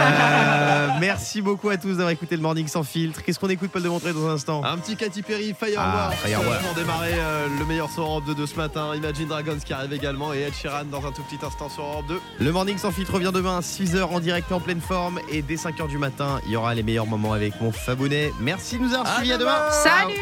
[0.00, 3.22] Euh, merci beaucoup à tous d'avoir écouté le Morning sans filtre.
[3.22, 5.78] Qu'est-ce qu'on écoute, Paul de Montré, dans un instant Un petit Katy Perry, Firewall.
[5.84, 6.58] Ah, Firewall.
[6.58, 8.94] Pour démarrer euh, le meilleur son Europe 2 de ce matin.
[8.94, 12.06] Imagine Dragons qui arrive également et Ed Sheeran dans un tout petit instant sur Europe
[12.08, 12.20] 2.
[12.38, 15.20] Le Morning sans filtre revient demain à 6h en direct et en pleine forme.
[15.30, 18.32] Et dès 5h du matin, il y aura les meilleurs moments avec mon Fabonnet.
[18.40, 19.32] Merci de nous avoir suivis.
[19.32, 19.58] À demain.
[19.70, 20.14] Salut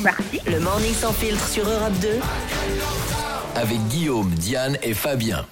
[0.00, 0.40] Merci.
[0.46, 2.08] Le morning sans filtre sur Europe 2.
[3.56, 5.44] Avec Guillaume, Diane et Fabien.